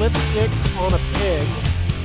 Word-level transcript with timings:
lipstick 0.00 0.50
on 0.78 0.94
a 0.94 1.00
pig, 1.12 1.46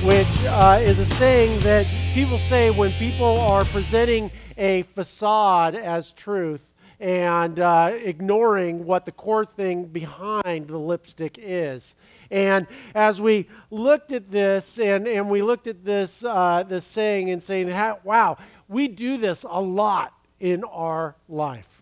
which 0.04 0.44
uh, 0.44 0.78
is 0.82 0.98
a 0.98 1.06
saying 1.06 1.58
that 1.60 1.86
people 2.12 2.38
say 2.38 2.68
when 2.68 2.92
people 2.92 3.38
are 3.38 3.64
presenting 3.64 4.30
a 4.58 4.82
facade 4.82 5.74
as 5.74 6.12
truth 6.12 6.66
and 7.00 7.58
uh, 7.58 7.90
ignoring 7.94 8.84
what 8.84 9.06
the 9.06 9.12
core 9.12 9.46
thing 9.46 9.86
behind 9.86 10.68
the 10.68 10.76
lipstick 10.76 11.38
is. 11.40 11.94
And 12.30 12.66
as 12.94 13.18
we 13.18 13.48
looked 13.70 14.12
at 14.12 14.30
this, 14.30 14.78
and, 14.78 15.08
and 15.08 15.30
we 15.30 15.40
looked 15.40 15.66
at 15.66 15.82
this, 15.82 16.22
uh, 16.22 16.64
this 16.68 16.84
saying 16.84 17.30
and 17.30 17.42
saying, 17.42 17.68
wow, 18.04 18.36
we 18.68 18.88
do 18.88 19.16
this 19.16 19.42
a 19.42 19.62
lot 19.62 20.12
in 20.38 20.64
our 20.64 21.16
life. 21.30 21.75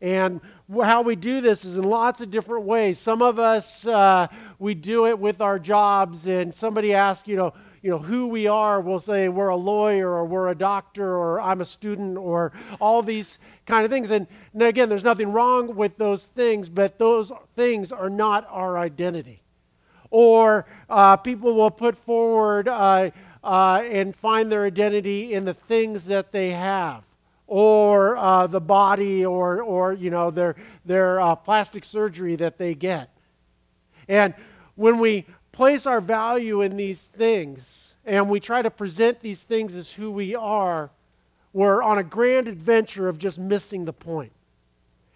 And 0.00 0.40
how 0.82 1.02
we 1.02 1.14
do 1.16 1.40
this 1.40 1.64
is 1.64 1.76
in 1.76 1.84
lots 1.84 2.20
of 2.20 2.30
different 2.30 2.64
ways. 2.64 2.98
Some 2.98 3.20
of 3.20 3.38
us, 3.38 3.86
uh, 3.86 4.28
we 4.58 4.74
do 4.74 5.06
it 5.06 5.18
with 5.18 5.40
our 5.40 5.58
jobs, 5.58 6.26
and 6.26 6.54
somebody 6.54 6.94
asks, 6.94 7.28
you 7.28 7.36
know, 7.36 7.52
you 7.82 7.90
know, 7.90 7.98
who 7.98 8.28
we 8.28 8.46
are, 8.46 8.80
we'll 8.80 9.00
say 9.00 9.28
we're 9.28 9.48
a 9.48 9.56
lawyer 9.56 10.10
or 10.10 10.26
we're 10.26 10.48
a 10.48 10.54
doctor 10.54 11.16
or 11.16 11.40
I'm 11.40 11.62
a 11.62 11.64
student 11.64 12.18
or 12.18 12.52
all 12.78 13.02
these 13.02 13.38
kind 13.64 13.86
of 13.86 13.90
things. 13.90 14.10
And, 14.10 14.26
and 14.52 14.62
again, 14.62 14.90
there's 14.90 15.04
nothing 15.04 15.32
wrong 15.32 15.74
with 15.74 15.96
those 15.96 16.26
things, 16.26 16.68
but 16.68 16.98
those 16.98 17.32
things 17.56 17.90
are 17.90 18.10
not 18.10 18.46
our 18.50 18.76
identity. 18.76 19.42
Or 20.10 20.66
uh, 20.90 21.16
people 21.16 21.54
will 21.54 21.70
put 21.70 21.96
forward 21.96 22.68
uh, 22.68 23.12
uh, 23.42 23.82
and 23.90 24.14
find 24.14 24.52
their 24.52 24.66
identity 24.66 25.32
in 25.32 25.46
the 25.46 25.54
things 25.54 26.04
that 26.06 26.32
they 26.32 26.50
have 26.50 27.04
or 27.50 28.16
uh, 28.16 28.46
the 28.46 28.60
body 28.60 29.26
or, 29.26 29.60
or 29.60 29.92
you 29.92 30.08
know, 30.08 30.30
their, 30.30 30.54
their 30.84 31.20
uh, 31.20 31.34
plastic 31.34 31.84
surgery 31.84 32.36
that 32.36 32.58
they 32.58 32.76
get. 32.76 33.10
And 34.08 34.34
when 34.76 35.00
we 35.00 35.26
place 35.50 35.84
our 35.84 36.00
value 36.00 36.60
in 36.60 36.76
these 36.76 37.06
things 37.06 37.94
and 38.06 38.30
we 38.30 38.38
try 38.38 38.62
to 38.62 38.70
present 38.70 39.18
these 39.18 39.42
things 39.42 39.74
as 39.74 39.90
who 39.90 40.12
we 40.12 40.36
are, 40.36 40.90
we're 41.52 41.82
on 41.82 41.98
a 41.98 42.04
grand 42.04 42.46
adventure 42.46 43.08
of 43.08 43.18
just 43.18 43.36
missing 43.36 43.84
the 43.84 43.92
point. 43.92 44.30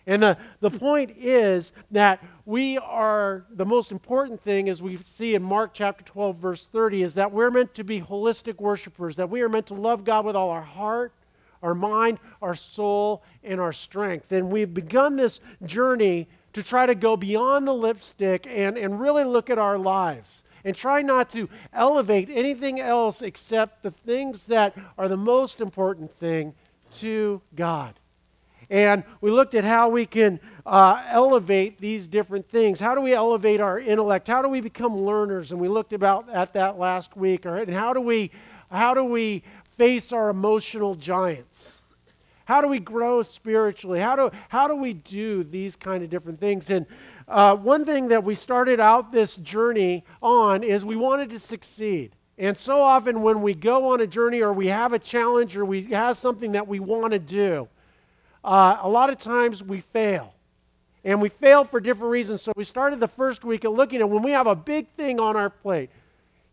And 0.04 0.20
the, 0.20 0.36
the 0.58 0.70
point 0.70 1.14
is 1.16 1.70
that 1.92 2.20
we 2.44 2.78
are, 2.78 3.44
the 3.48 3.64
most 3.64 3.92
important 3.92 4.40
thing, 4.40 4.68
as 4.68 4.82
we 4.82 4.96
see 5.04 5.36
in 5.36 5.42
Mark 5.44 5.70
chapter 5.72 6.04
12, 6.04 6.36
verse 6.36 6.66
30, 6.66 7.04
is 7.04 7.14
that 7.14 7.30
we're 7.30 7.52
meant 7.52 7.74
to 7.74 7.84
be 7.84 8.00
holistic 8.00 8.60
worshipers, 8.60 9.14
that 9.16 9.30
we 9.30 9.40
are 9.42 9.48
meant 9.48 9.66
to 9.66 9.74
love 9.74 10.04
God 10.04 10.24
with 10.24 10.34
all 10.34 10.50
our 10.50 10.62
heart, 10.62 11.12
our 11.64 11.74
mind, 11.74 12.18
our 12.42 12.54
soul, 12.54 13.24
and 13.42 13.58
our 13.58 13.72
strength. 13.72 14.30
And 14.30 14.50
we've 14.50 14.72
begun 14.72 15.16
this 15.16 15.40
journey 15.64 16.28
to 16.52 16.62
try 16.62 16.86
to 16.86 16.94
go 16.94 17.16
beyond 17.16 17.66
the 17.66 17.72
lipstick 17.72 18.46
and, 18.46 18.76
and 18.76 19.00
really 19.00 19.24
look 19.24 19.48
at 19.48 19.58
our 19.58 19.78
lives 19.78 20.42
and 20.62 20.76
try 20.76 21.02
not 21.02 21.30
to 21.30 21.48
elevate 21.72 22.28
anything 22.30 22.80
else 22.80 23.22
except 23.22 23.82
the 23.82 23.90
things 23.90 24.44
that 24.44 24.76
are 24.98 25.08
the 25.08 25.16
most 25.16 25.60
important 25.60 26.14
thing 26.18 26.54
to 26.92 27.40
God. 27.56 27.98
And 28.70 29.04
we 29.20 29.30
looked 29.30 29.54
at 29.54 29.64
how 29.64 29.88
we 29.88 30.06
can 30.06 30.40
uh, 30.66 31.02
elevate 31.08 31.78
these 31.78 32.08
different 32.08 32.48
things. 32.48 32.80
How 32.80 32.94
do 32.94 33.00
we 33.00 33.12
elevate 33.14 33.60
our 33.60 33.78
intellect? 33.78 34.28
How 34.28 34.42
do 34.42 34.48
we 34.48 34.60
become 34.60 34.96
learners? 34.98 35.50
And 35.52 35.60
we 35.60 35.68
looked 35.68 35.92
about 35.92 36.30
at 36.30 36.52
that 36.54 36.78
last 36.78 37.16
week. 37.16 37.44
Right, 37.44 37.66
and 37.66 37.76
how 37.76 37.92
do 37.92 38.00
we 38.00 38.30
how 38.70 38.94
do 38.94 39.04
we 39.04 39.42
face 39.76 40.12
our 40.12 40.30
emotional 40.30 40.94
giants? 40.94 41.82
How 42.46 42.60
do 42.60 42.68
we 42.68 42.78
grow 42.78 43.22
spiritually? 43.22 44.00
How 44.00 44.16
do, 44.16 44.30
how 44.48 44.68
do 44.68 44.76
we 44.76 44.92
do 44.92 45.44
these 45.44 45.76
kind 45.76 46.04
of 46.04 46.10
different 46.10 46.40
things? 46.40 46.68
And 46.70 46.86
uh, 47.26 47.56
one 47.56 47.84
thing 47.84 48.08
that 48.08 48.22
we 48.22 48.34
started 48.34 48.80
out 48.80 49.12
this 49.12 49.36
journey 49.36 50.04
on 50.22 50.62
is 50.62 50.84
we 50.84 50.96
wanted 50.96 51.30
to 51.30 51.38
succeed. 51.38 52.14
And 52.36 52.58
so 52.58 52.80
often 52.80 53.22
when 53.22 53.40
we 53.40 53.54
go 53.54 53.92
on 53.92 54.00
a 54.00 54.06
journey 54.06 54.40
or 54.40 54.52
we 54.52 54.66
have 54.66 54.92
a 54.92 54.98
challenge 54.98 55.56
or 55.56 55.64
we 55.64 55.84
have 55.84 56.18
something 56.18 56.52
that 56.52 56.66
we 56.66 56.80
want 56.80 57.12
to 57.12 57.18
do, 57.18 57.68
uh, 58.44 58.78
a 58.82 58.88
lot 58.88 59.08
of 59.08 59.18
times 59.18 59.62
we 59.62 59.80
fail. 59.80 60.34
And 61.04 61.20
we 61.20 61.28
fail 61.28 61.64
for 61.64 61.80
different 61.80 62.10
reasons. 62.10 62.42
So 62.42 62.52
we 62.56 62.64
started 62.64 62.98
the 62.98 63.08
first 63.08 63.44
week 63.44 63.64
at 63.64 63.72
looking 63.72 64.00
at 64.00 64.08
when 64.08 64.22
we 64.22 64.32
have 64.32 64.46
a 64.46 64.54
big 64.54 64.88
thing 64.96 65.20
on 65.20 65.36
our 65.36 65.50
plate 65.50 65.90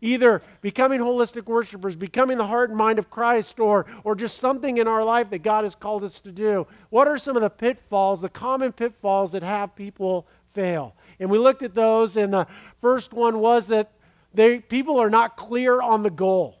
either 0.02 0.42
becoming 0.60 1.00
holistic 1.00 1.46
worshipers, 1.46 1.96
becoming 1.96 2.36
the 2.36 2.46
heart 2.46 2.68
and 2.68 2.76
mind 2.76 2.98
of 2.98 3.08
Christ, 3.08 3.58
or, 3.58 3.86
or 4.04 4.14
just 4.14 4.36
something 4.38 4.76
in 4.76 4.86
our 4.86 5.02
life 5.02 5.30
that 5.30 5.38
God 5.38 5.64
has 5.64 5.74
called 5.74 6.04
us 6.04 6.20
to 6.20 6.32
do. 6.32 6.66
What 6.90 7.08
are 7.08 7.16
some 7.16 7.36
of 7.36 7.42
the 7.42 7.48
pitfalls, 7.48 8.20
the 8.20 8.28
common 8.28 8.72
pitfalls 8.72 9.32
that 9.32 9.42
have 9.42 9.74
people 9.74 10.26
fail? 10.52 10.94
And 11.18 11.30
we 11.30 11.38
looked 11.38 11.62
at 11.62 11.72
those, 11.72 12.16
and 12.16 12.34
the 12.34 12.46
first 12.80 13.14
one 13.14 13.38
was 13.38 13.68
that 13.68 13.92
they, 14.34 14.58
people 14.58 14.98
are 14.98 15.10
not 15.10 15.36
clear 15.36 15.80
on 15.80 16.02
the 16.02 16.10
goal. 16.10 16.58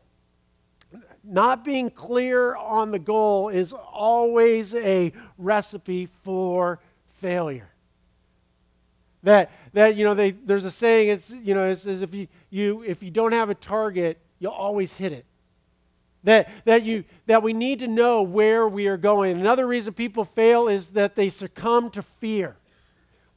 Not 1.24 1.64
being 1.64 1.90
clear 1.90 2.54
on 2.54 2.92
the 2.92 2.98
goal 2.98 3.48
is 3.48 3.72
always 3.72 4.74
a 4.74 5.12
recipe 5.36 6.06
for 6.06 6.80
failure. 7.10 7.72
That, 9.22 9.52
that 9.72 9.96
you 9.96 10.04
know, 10.04 10.14
they, 10.14 10.32
there's 10.32 10.64
a 10.64 10.70
saying, 10.70 11.08
it's, 11.08 11.30
you 11.30 11.54
know, 11.54 11.68
it 11.68 11.76
says 11.76 12.02
if 12.02 12.12
you, 12.12 12.26
you, 12.52 12.82
if 12.86 13.02
you 13.02 13.10
don't 13.10 13.32
have 13.32 13.50
a 13.50 13.54
target, 13.54 14.18
you'll 14.38 14.52
always 14.52 14.94
hit 14.94 15.12
it. 15.12 15.24
That, 16.24 16.50
that, 16.66 16.84
you, 16.84 17.04
that 17.26 17.42
we 17.42 17.52
need 17.52 17.80
to 17.80 17.88
know 17.88 18.22
where 18.22 18.68
we 18.68 18.86
are 18.86 18.96
going. 18.96 19.40
Another 19.40 19.66
reason 19.66 19.92
people 19.94 20.24
fail 20.24 20.68
is 20.68 20.90
that 20.90 21.16
they 21.16 21.30
succumb 21.30 21.90
to 21.90 22.02
fear. 22.02 22.56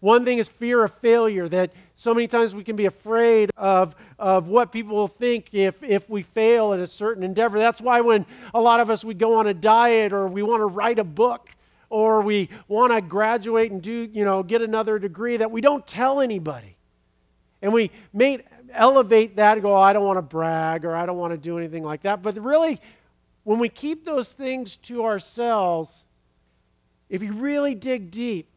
One 0.02 0.24
thing 0.24 0.38
is 0.38 0.48
fear 0.48 0.84
of 0.84 0.94
failure, 0.96 1.50
that 1.50 1.72
so 1.96 2.14
many 2.14 2.28
times 2.28 2.54
we 2.54 2.64
can 2.64 2.76
be 2.76 2.86
afraid 2.86 3.50
of, 3.58 3.96
of 4.20 4.50
what 4.50 4.72
people 4.72 4.96
will 4.96 5.08
think 5.08 5.48
if, 5.52 5.82
if 5.82 6.08
we 6.10 6.22
fail 6.22 6.74
at 6.74 6.80
a 6.80 6.86
certain 6.86 7.24
endeavor. 7.24 7.58
That's 7.58 7.82
why 7.82 8.02
when 8.02 8.26
a 8.54 8.60
lot 8.60 8.82
of 8.82 8.90
us 8.90 9.04
we 9.04 9.14
go 9.14 9.40
on 9.40 9.48
a 9.48 9.54
diet 9.54 10.14
or 10.14 10.28
we 10.28 10.44
want 10.44 10.60
to 10.60 10.68
write 10.68 11.00
a 11.00 11.04
book 11.04 11.50
or 11.90 12.22
we 12.22 12.50
want 12.68 12.94
to 12.94 13.02
graduate 13.02 13.72
and 13.72 13.82
do, 13.82 14.10
you 14.14 14.26
know, 14.26 14.44
get 14.44 14.62
another 14.62 15.00
degree 15.00 15.38
that 15.38 15.50
we 15.50 15.62
don't 15.62 15.88
tell 15.88 16.20
anybody. 16.20 16.76
And 17.62 17.74
we 17.74 17.90
may 18.14 18.44
elevate 18.76 19.38
that 19.38 19.54
and 19.54 19.62
go, 19.62 19.76
oh, 19.76 19.82
I 19.82 19.94
don't 19.94 20.06
want 20.06 20.18
to 20.18 20.22
brag 20.22 20.86
or 20.86 20.96
I 20.96 21.06
don't 21.06 21.18
want 21.18 21.32
to 21.32 21.38
do 21.38 21.58
anything 21.58 21.84
like 21.84 22.04
that. 22.04 22.22
But 22.22 22.38
really, 22.38 22.80
when 23.44 23.60
we 23.60 23.70
keep 23.70 24.06
those 24.06 24.32
things 24.32 24.78
to 24.78 25.06
ourselves, 25.06 26.04
if 27.10 27.24
you 27.24 27.34
really 27.34 27.76
dig 27.76 28.12
deep, 28.12 28.50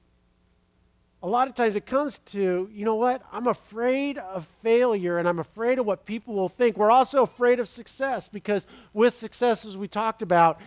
a 1.23 1.29
lot 1.29 1.49
of 1.49 1.55
times 1.55 1.75
it 1.75 1.84
comes 1.84 2.21
to, 2.27 2.69
you 2.73 2.84
know 2.84 2.95
what? 2.95 3.23
I'm 3.33 3.49
afraid 3.49 4.19
of 4.19 4.47
failure 4.62 5.19
and 5.19 5.29
I'm 5.29 5.41
afraid 5.41 5.79
of 5.79 5.87
what 5.87 6.06
people 6.06 6.35
will 6.35 6.49
think. 6.49 6.77
We're 6.77 6.93
also 6.93 7.23
afraid 7.23 7.59
of 7.59 7.69
success 7.69 8.29
because 8.29 8.67
with 8.93 9.17
success, 9.17 9.65
as 9.65 9.77
we 9.77 9.89
talked 9.89 10.23
about, 10.23 10.61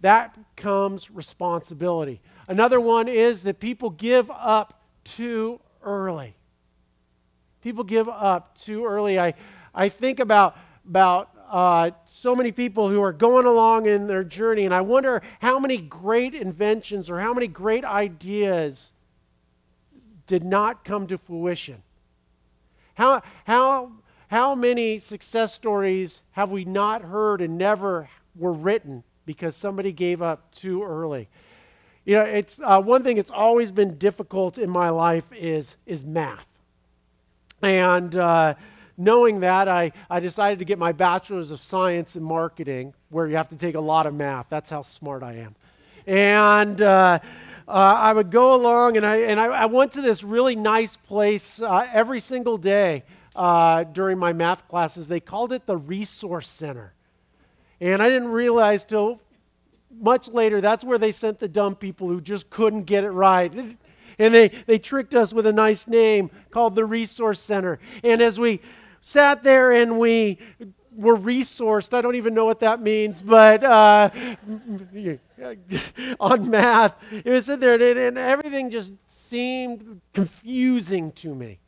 that 0.00 0.36
comes 0.56 1.10
responsibility. 1.10 2.20
Another 2.46 2.80
one 2.80 3.08
is 3.08 3.42
that 3.42 3.60
people 3.60 3.90
give 3.90 4.30
up 4.30 4.82
too 5.04 5.60
early. 5.82 6.34
People 7.62 7.84
give 7.84 8.08
up 8.08 8.56
too 8.58 8.84
early. 8.84 9.18
I, 9.18 9.34
I 9.74 9.88
think 9.88 10.20
about, 10.20 10.56
about 10.88 11.30
uh, 11.50 11.90
so 12.06 12.36
many 12.36 12.52
people 12.52 12.88
who 12.88 13.02
are 13.02 13.12
going 13.12 13.46
along 13.46 13.86
in 13.86 14.06
their 14.06 14.24
journey, 14.24 14.64
and 14.64 14.74
I 14.74 14.80
wonder 14.80 15.22
how 15.40 15.58
many 15.58 15.78
great 15.78 16.34
inventions 16.34 17.10
or 17.10 17.20
how 17.20 17.32
many 17.32 17.46
great 17.46 17.84
ideas 17.84 18.92
did 20.26 20.44
not 20.44 20.84
come 20.84 21.06
to 21.06 21.18
fruition. 21.18 21.82
How, 22.94 23.22
how, 23.44 23.92
how 24.28 24.54
many 24.54 24.98
success 24.98 25.54
stories 25.54 26.20
have 26.32 26.50
we 26.50 26.64
not 26.64 27.02
heard 27.02 27.40
and 27.40 27.56
never 27.56 28.08
were 28.36 28.52
written 28.52 29.04
because 29.28 29.54
somebody 29.54 29.92
gave 29.92 30.22
up 30.22 30.50
too 30.54 30.82
early. 30.82 31.28
You 32.06 32.14
know, 32.16 32.22
it's 32.22 32.58
uh, 32.64 32.80
one 32.80 33.02
thing 33.02 33.16
that's 33.16 33.30
always 33.30 33.70
been 33.70 33.98
difficult 33.98 34.56
in 34.56 34.70
my 34.70 34.88
life 34.88 35.26
is 35.32 35.76
is 35.84 36.02
math, 36.02 36.46
and 37.62 38.14
uh, 38.14 38.54
knowing 38.96 39.40
that, 39.40 39.68
I 39.68 39.92
I 40.10 40.20
decided 40.20 40.58
to 40.60 40.64
get 40.64 40.78
my 40.78 40.92
bachelor's 40.92 41.50
of 41.50 41.60
science 41.60 42.16
in 42.16 42.22
marketing, 42.22 42.94
where 43.10 43.26
you 43.26 43.36
have 43.36 43.48
to 43.50 43.56
take 43.56 43.74
a 43.74 43.80
lot 43.80 44.06
of 44.06 44.14
math. 44.14 44.46
That's 44.48 44.70
how 44.70 44.82
smart 44.82 45.22
I 45.22 45.34
am, 45.34 45.54
and. 46.06 46.80
Uh, 46.80 47.18
uh, 47.68 47.70
I 47.70 48.14
would 48.14 48.30
go 48.30 48.54
along 48.54 48.96
and 48.96 49.04
I, 49.04 49.16
and 49.16 49.38
I, 49.38 49.44
I, 49.44 49.66
went 49.66 49.92
to 49.92 50.00
this 50.00 50.24
really 50.24 50.56
nice 50.56 50.96
place 50.96 51.60
uh, 51.60 51.86
every 51.92 52.18
single 52.18 52.56
day 52.56 53.04
uh, 53.36 53.84
during 53.84 54.16
my 54.16 54.32
math 54.32 54.66
classes. 54.68 55.06
They 55.06 55.20
called 55.20 55.52
it 55.52 55.66
the 55.66 55.76
Resource 55.76 56.48
Center. 56.48 56.94
And 57.78 58.02
I 58.02 58.08
didn't 58.08 58.28
realize 58.28 58.86
till 58.86 59.20
much 60.00 60.28
later 60.28 60.60
that's 60.60 60.82
where 60.82 60.96
they 60.98 61.12
sent 61.12 61.40
the 61.40 61.48
dumb 61.48 61.74
people 61.74 62.08
who 62.08 62.20
just 62.22 62.48
couldn't 62.48 62.84
get 62.84 63.04
it 63.04 63.10
right. 63.10 63.52
And 64.18 64.34
they, 64.34 64.48
they 64.48 64.78
tricked 64.78 65.14
us 65.14 65.32
with 65.32 65.46
a 65.46 65.52
nice 65.52 65.86
name 65.86 66.30
called 66.50 66.74
the 66.74 66.84
Resource 66.84 67.40
Center. 67.40 67.78
And 68.02 68.20
as 68.20 68.40
we 68.40 68.60
sat 69.00 69.42
there 69.42 69.72
and 69.72 69.98
we 69.98 70.38
were 70.92 71.16
resourced, 71.16 71.94
I 71.94 72.00
don't 72.00 72.16
even 72.16 72.34
know 72.34 72.44
what 72.44 72.60
that 72.60 72.80
means, 72.80 73.22
but 73.22 73.62
uh, 73.62 74.10
on 76.20 76.50
math, 76.50 76.96
it 77.12 77.30
was 77.30 77.46
there 77.46 78.08
and 78.08 78.18
everything 78.18 78.70
just 78.70 78.92
seemed 79.06 80.00
confusing 80.12 81.12
to 81.12 81.34
me. 81.34 81.60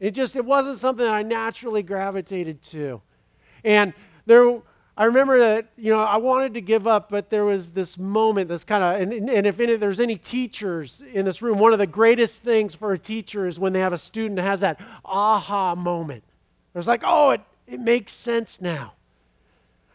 It 0.00 0.10
just 0.10 0.36
it 0.36 0.44
wasn't 0.44 0.78
something 0.78 1.04
that 1.04 1.14
I 1.14 1.22
naturally 1.22 1.82
gravitated 1.82 2.62
to. 2.64 3.00
And 3.64 3.94
there 4.26 4.60
I 4.98 5.04
remember 5.04 5.38
that, 5.38 5.66
you 5.76 5.92
know, 5.92 6.00
I 6.00 6.16
wanted 6.16 6.54
to 6.54 6.62
give 6.62 6.86
up, 6.86 7.10
but 7.10 7.28
there 7.28 7.44
was 7.44 7.70
this 7.70 7.98
moment, 7.98 8.48
this 8.48 8.64
kind 8.64 8.82
of, 8.82 9.00
and, 9.00 9.28
and 9.28 9.46
if 9.46 9.60
any, 9.60 9.76
there's 9.76 10.00
any 10.00 10.16
teachers 10.16 11.02
in 11.12 11.26
this 11.26 11.42
room, 11.42 11.58
one 11.58 11.74
of 11.74 11.78
the 11.78 11.86
greatest 11.86 12.42
things 12.42 12.74
for 12.74 12.94
a 12.94 12.98
teacher 12.98 13.46
is 13.46 13.58
when 13.58 13.74
they 13.74 13.80
have 13.80 13.92
a 13.92 13.98
student 13.98 14.36
that 14.36 14.44
has 14.44 14.60
that 14.60 14.80
aha 15.04 15.74
moment. 15.74 16.24
There's 16.72 16.88
like, 16.88 17.02
oh, 17.04 17.30
it, 17.30 17.42
it 17.66 17.78
makes 17.78 18.12
sense 18.12 18.58
now. 18.58 18.94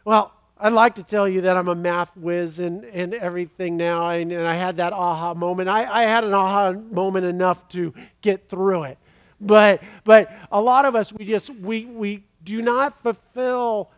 Well, 0.05 0.33
I'd 0.59 0.73
like 0.73 0.93
to 0.95 1.03
tell 1.03 1.27
you 1.27 1.41
that 1.41 1.57
I'm 1.57 1.67
a 1.67 1.73
math 1.73 2.15
whiz 2.15 2.59
and, 2.59 2.85
and 2.85 3.15
everything 3.15 3.77
now, 3.77 4.09
and, 4.09 4.31
and 4.31 4.47
I 4.47 4.53
had 4.53 4.77
that 4.77 4.93
aha 4.93 5.33
moment. 5.33 5.67
I, 5.67 5.83
I 5.91 6.03
had 6.03 6.23
an 6.23 6.35
aha 6.35 6.73
moment 6.73 7.25
enough 7.25 7.67
to 7.69 7.91
get 8.21 8.49
through 8.49 8.83
it. 8.83 8.99
But, 9.39 9.81
but 10.03 10.31
a 10.51 10.61
lot 10.61 10.85
of 10.85 10.95
us, 10.95 11.11
we 11.11 11.25
just, 11.25 11.49
we, 11.49 11.85
we 11.85 12.23
do 12.43 12.61
not 12.61 13.01
fulfill 13.01 13.89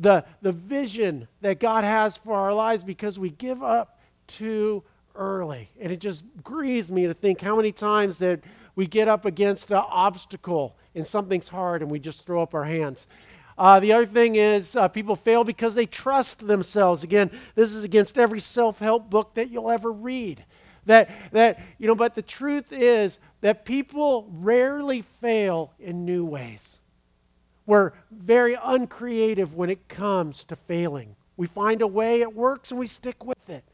the, 0.00 0.24
the 0.40 0.52
vision 0.52 1.28
that 1.42 1.60
God 1.60 1.84
has 1.84 2.16
for 2.16 2.34
our 2.34 2.54
lives 2.54 2.82
because 2.82 3.18
we 3.18 3.30
give 3.30 3.62
up 3.62 4.00
too 4.26 4.82
early. 5.14 5.68
And 5.78 5.92
it 5.92 6.00
just 6.00 6.24
grieves 6.42 6.90
me 6.90 7.06
to 7.06 7.14
think 7.14 7.40
how 7.40 7.54
many 7.54 7.70
times 7.70 8.18
that 8.18 8.40
we 8.74 8.86
get 8.86 9.08
up 9.08 9.26
against 9.26 9.70
an 9.70 9.76
obstacle 9.76 10.74
and 10.94 11.06
something's 11.06 11.48
hard 11.48 11.82
and 11.82 11.90
we 11.90 12.00
just 12.00 12.24
throw 12.24 12.42
up 12.42 12.54
our 12.54 12.64
hands. 12.64 13.06
Uh, 13.58 13.78
the 13.78 13.92
other 13.92 14.06
thing 14.06 14.36
is 14.36 14.74
uh, 14.74 14.88
people 14.88 15.14
fail 15.14 15.44
because 15.44 15.74
they 15.74 15.84
trust 15.84 16.46
themselves. 16.46 17.04
Again, 17.04 17.30
this 17.54 17.74
is 17.74 17.84
against 17.84 18.16
every 18.16 18.40
self-help 18.40 19.10
book 19.10 19.34
that 19.34 19.50
you'll 19.50 19.70
ever 19.70 19.92
read. 19.92 20.42
That, 20.86 21.10
that, 21.32 21.60
you 21.78 21.86
know, 21.86 21.94
but 21.94 22.14
the 22.14 22.22
truth 22.22 22.72
is 22.72 23.18
that 23.42 23.66
people 23.66 24.30
rarely 24.32 25.02
fail 25.20 25.74
in 25.78 26.06
new 26.06 26.24
ways. 26.24 26.79
We're 27.66 27.92
very 28.10 28.56
uncreative 28.62 29.54
when 29.54 29.70
it 29.70 29.88
comes 29.88 30.44
to 30.44 30.56
failing. 30.56 31.16
We 31.36 31.46
find 31.46 31.82
a 31.82 31.86
way, 31.86 32.20
it 32.20 32.34
works, 32.34 32.70
and 32.70 32.80
we 32.80 32.86
stick 32.86 33.24
with 33.24 33.48
it. 33.48 33.64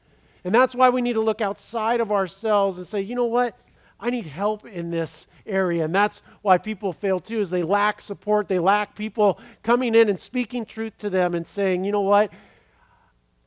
And 0.45 0.55
that's 0.55 0.75
why 0.75 0.91
we 0.91 1.03
need 1.03 1.15
to 1.15 1.21
look 1.21 1.41
outside 1.41 2.01
of 2.01 2.13
ourselves 2.13 2.79
and 2.79 2.87
say, 2.87 3.01
you 3.01 3.15
know 3.15 3.25
what? 3.25 3.59
I 3.99 4.11
need 4.11 4.27
help 4.27 4.67
in 4.67 4.91
this 4.91 5.27
area. 5.47 5.85
And 5.85 5.95
that's 5.95 6.23
why 6.43 6.59
people 6.59 6.93
fail 6.93 7.19
too, 7.19 7.41
is 7.41 7.51
they 7.51 7.63
lack 7.63 8.01
support. 8.01 8.47
They 8.47 8.59
lack 8.59 8.95
people 8.95 9.41
coming 9.63 9.95
in 9.95 10.09
and 10.09 10.21
speaking 10.21 10.67
truth 10.67 10.99
to 10.99 11.11
them 11.11 11.35
and 11.35 11.47
saying, 11.47 11.85
you 11.85 11.93
know 11.93 12.03
what? 12.03 12.33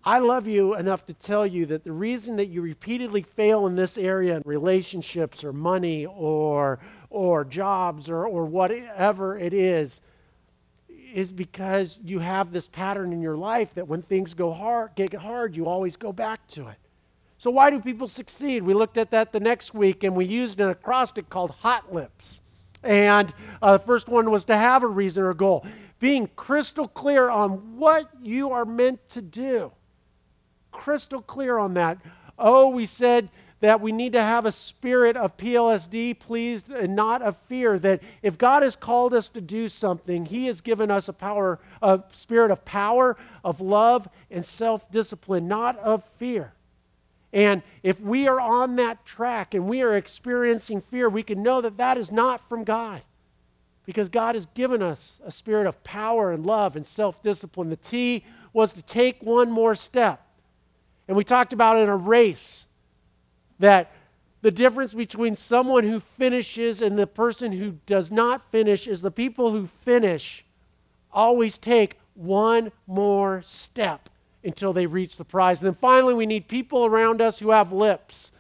I 0.04 0.20
love 0.20 0.48
you 0.48 0.76
enough 0.76 1.06
to 1.08 1.14
tell 1.14 1.46
you 1.46 1.66
that 1.68 1.84
the 1.84 1.92
reason 1.92 2.38
that 2.38 2.48
you 2.48 2.62
repeatedly 2.62 3.22
fail 3.22 3.68
in 3.68 3.76
this 3.76 3.98
area 3.98 4.38
in 4.38 4.44
relationships 4.46 5.44
or 5.44 5.54
money 5.54 6.06
or 6.06 6.80
or 7.10 7.44
jobs 7.44 8.10
or, 8.10 8.26
or 8.26 8.46
whatever 8.46 9.38
it 9.38 9.54
is 9.54 10.00
is 11.14 11.32
because 11.32 12.00
you 12.04 12.20
have 12.20 12.52
this 12.52 12.68
pattern 12.68 13.14
in 13.14 13.22
your 13.22 13.38
life 13.38 13.74
that 13.76 13.88
when 13.88 14.02
things 14.02 14.34
go 14.34 14.54
hard 14.54 14.92
get 14.96 15.14
hard 15.14 15.56
you 15.56 15.68
always 15.68 15.96
go 15.96 16.12
back 16.12 16.46
to 16.48 16.68
it 16.68 16.78
so, 17.40 17.50
why 17.52 17.70
do 17.70 17.80
people 17.80 18.10
succeed? 18.10 18.64
We 18.64 18.74
looked 18.74 18.98
at 18.98 19.12
that 19.12 19.32
the 19.32 19.40
next 19.40 19.74
week 19.74 20.04
and 20.04 20.14
we 20.14 20.26
used 20.26 20.60
an 20.60 20.70
acrostic 20.70 21.30
called 21.30 21.52
Hot 21.62 21.94
Lips. 21.94 22.42
And 22.84 23.34
uh, 23.62 23.78
the 23.78 23.84
first 23.84 24.10
one 24.10 24.30
was 24.30 24.44
to 24.46 24.58
have 24.58 24.84
a 24.84 24.88
reason 24.88 25.24
or 25.24 25.30
a 25.30 25.36
goal, 25.36 25.66
being 26.02 26.30
crystal 26.36 26.90
clear 26.90 27.30
on 27.30 27.78
what 27.78 28.10
you 28.22 28.52
are 28.52 28.66
meant 28.66 29.08
to 29.10 29.22
do. 29.22 29.72
Crystal 30.74 31.22
clear 31.22 31.58
on 31.58 31.76
that. 31.76 32.00
Oh, 32.38 32.68
we 32.68 32.86
said 32.86 33.30
that 33.62 33.82
we 33.82 33.92
need 33.92 34.14
to 34.14 34.22
have 34.22 34.46
a 34.46 34.52
spirit 34.52 35.18
of 35.18 35.36
PLSD, 35.36 36.18
pleased, 36.20 36.70
and 36.70 36.96
not 36.96 37.22
of 37.22 37.36
fear. 37.48 37.78
That 37.78 38.02
if 38.22 38.38
God 38.38 38.64
has 38.64 38.76
called 38.76 39.14
us 39.14 39.30
to 39.30 39.42
do 39.42 39.68
something, 39.68 40.26
He 40.26 40.48
has 40.48 40.62
given 40.62 40.90
us 40.90 41.10
a 41.10 41.14
power, 41.14 41.60
a 41.82 42.02
spirit 42.12 42.52
of 42.52 42.64
power, 42.64 43.18
of 43.44 43.60
love, 43.60 44.08
and 44.32 44.46
self 44.46 44.90
discipline, 44.92 45.48
not 45.48 45.78
of 45.80 46.04
fear. 46.18 46.54
And 47.34 47.62
if 47.84 48.00
we 48.00 48.28
are 48.28 48.40
on 48.40 48.78
that 48.78 49.06
track 49.06 49.54
and 49.54 49.68
we 49.68 49.82
are 49.82 49.96
experiencing 49.96 50.82
fear, 50.82 51.10
we 51.10 51.22
can 51.24 51.44
know 51.44 51.62
that 51.62 51.78
that 51.78 51.98
is 51.98 52.12
not 52.12 52.48
from 52.50 52.64
God. 52.64 53.02
Because 53.86 54.10
God 54.10 54.36
has 54.36 54.46
given 54.48 54.82
us 54.82 55.20
a 55.26 55.32
spirit 55.32 55.68
of 55.68 55.84
power 55.84 56.32
and 56.32 56.46
love 56.46 56.76
and 56.76 56.86
self 56.86 57.22
discipline. 57.22 57.70
The 57.70 57.76
T 57.76 58.24
was 58.54 58.74
to 58.74 58.82
take 58.82 59.22
one 59.22 59.52
more 59.52 59.76
step. 59.76 60.26
And 61.08 61.18
we 61.18 61.24
talked 61.24 61.54
about 61.54 61.78
in 61.78 61.90
a 61.90 61.96
race 61.98 62.68
that 63.60 63.92
the 64.42 64.52
difference 64.52 64.94
between 64.94 65.36
someone 65.36 65.84
who 65.84 66.00
finishes 66.00 66.82
and 66.82 66.98
the 66.98 67.08
person 67.08 67.52
who 67.52 67.72
does 67.86 68.12
not 68.12 68.50
finish 68.52 68.88
is 68.88 69.02
the 69.02 69.12
people 69.12 69.52
who 69.52 69.68
finish 69.68 70.46
always 71.12 71.58
take 71.58 72.00
one 72.14 72.72
more 72.88 73.42
step 73.44 74.10
until 74.44 74.72
they 74.72 74.86
reach 74.86 75.18
the 75.18 75.26
prize. 75.26 75.62
And 75.62 75.68
then 75.68 75.74
finally, 75.74 76.14
we 76.14 76.26
need 76.26 76.48
people 76.48 76.86
around 76.86 77.22
us 77.22 77.40
who 77.40 77.50
have 77.52 77.74
lips, 77.74 78.32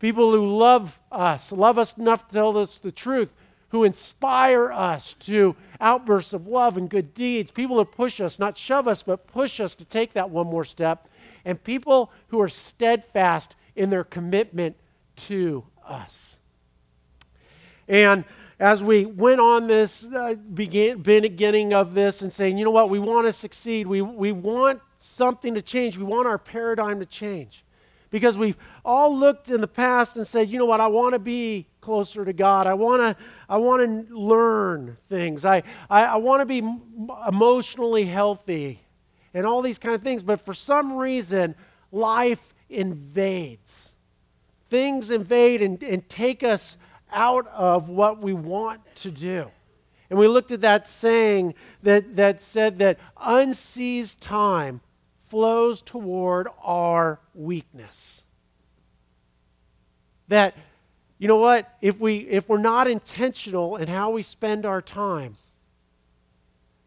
people 0.00 0.32
who 0.32 0.56
love 0.56 1.00
us, 1.12 1.52
love 1.52 1.78
us 1.78 1.96
enough 1.96 2.26
to 2.28 2.34
tell 2.34 2.58
us 2.58 2.78
the 2.78 2.90
truth, 2.92 3.32
who 3.68 3.84
inspire 3.84 4.72
us 4.72 5.12
to 5.14 5.54
outbursts 5.80 6.32
of 6.32 6.46
love 6.46 6.76
and 6.76 6.88
good 6.88 7.14
deeds, 7.14 7.50
people 7.50 7.76
who 7.76 7.84
push 7.84 8.20
us, 8.20 8.38
not 8.38 8.58
shove 8.58 8.88
us, 8.88 9.02
but 9.02 9.26
push 9.26 9.60
us 9.60 9.74
to 9.76 9.84
take 9.84 10.12
that 10.12 10.30
one 10.30 10.46
more 10.46 10.64
step, 10.64 11.08
and 11.44 11.62
people 11.62 12.10
who 12.28 12.40
are 12.40 12.48
steadfast 12.48 13.54
in 13.76 13.90
their 13.90 14.04
commitment 14.04 14.76
to 15.16 15.64
us. 15.86 16.38
And 17.86 18.24
as 18.58 18.82
we 18.82 19.04
went 19.04 19.40
on 19.40 19.66
this 19.66 20.04
uh, 20.04 20.34
begin, 20.54 21.02
beginning 21.02 21.74
of 21.74 21.94
this 21.94 22.22
and 22.22 22.32
saying, 22.32 22.58
you 22.58 22.64
know 22.64 22.70
what, 22.70 22.88
we 22.88 22.98
want 22.98 23.26
to 23.26 23.32
succeed. 23.32 23.86
We, 23.86 24.00
we 24.02 24.32
want 24.32 24.80
something 24.96 25.54
to 25.54 25.62
change. 25.62 25.98
We 25.98 26.04
want 26.04 26.26
our 26.26 26.38
paradigm 26.38 27.00
to 27.00 27.06
change. 27.06 27.64
Because 28.10 28.38
we've 28.38 28.56
all 28.84 29.14
looked 29.14 29.50
in 29.50 29.60
the 29.60 29.68
past 29.68 30.16
and 30.16 30.26
said, 30.26 30.48
you 30.48 30.58
know 30.58 30.64
what, 30.64 30.80
I 30.80 30.86
want 30.86 31.12
to 31.12 31.18
be 31.18 31.66
closer 31.80 32.24
to 32.24 32.32
God. 32.32 32.66
I 32.66 32.74
want 32.74 33.02
to 33.02 33.24
I 33.48 33.58
want 33.58 34.08
to 34.08 34.16
learn 34.16 34.96
things. 35.08 35.44
I, 35.44 35.62
I, 35.90 36.04
I 36.04 36.16
want 36.16 36.40
to 36.40 36.46
be 36.46 36.66
emotionally 37.28 38.04
healthy 38.04 38.80
and 39.34 39.44
all 39.44 39.60
these 39.60 39.78
kind 39.78 39.94
of 39.94 40.02
things. 40.02 40.22
But 40.22 40.40
for 40.40 40.54
some 40.54 40.96
reason, 40.96 41.54
life 41.92 42.54
invades. 42.68 43.94
Things 44.68 45.10
invade 45.10 45.62
and, 45.62 45.82
and 45.82 46.08
take 46.08 46.42
us 46.42 46.76
out 47.12 47.46
of 47.48 47.88
what 47.88 48.20
we 48.20 48.32
want 48.32 48.80
to 48.96 49.10
do. 49.10 49.50
And 50.10 50.18
we 50.18 50.28
looked 50.28 50.52
at 50.52 50.60
that 50.60 50.88
saying 50.88 51.54
that, 51.82 52.16
that 52.16 52.40
said 52.40 52.78
that 52.78 52.98
unseized 53.16 54.18
time 54.20 54.80
flows 55.28 55.82
toward 55.82 56.48
our 56.62 57.18
weakness. 57.34 58.22
That, 60.28 60.54
you 61.18 61.28
know 61.28 61.36
what, 61.36 61.72
if, 61.80 61.98
we, 61.98 62.18
if 62.18 62.48
we're 62.48 62.58
not 62.58 62.86
intentional 62.86 63.76
in 63.76 63.88
how 63.88 64.10
we 64.10 64.22
spend 64.22 64.64
our 64.64 64.82
time, 64.82 65.34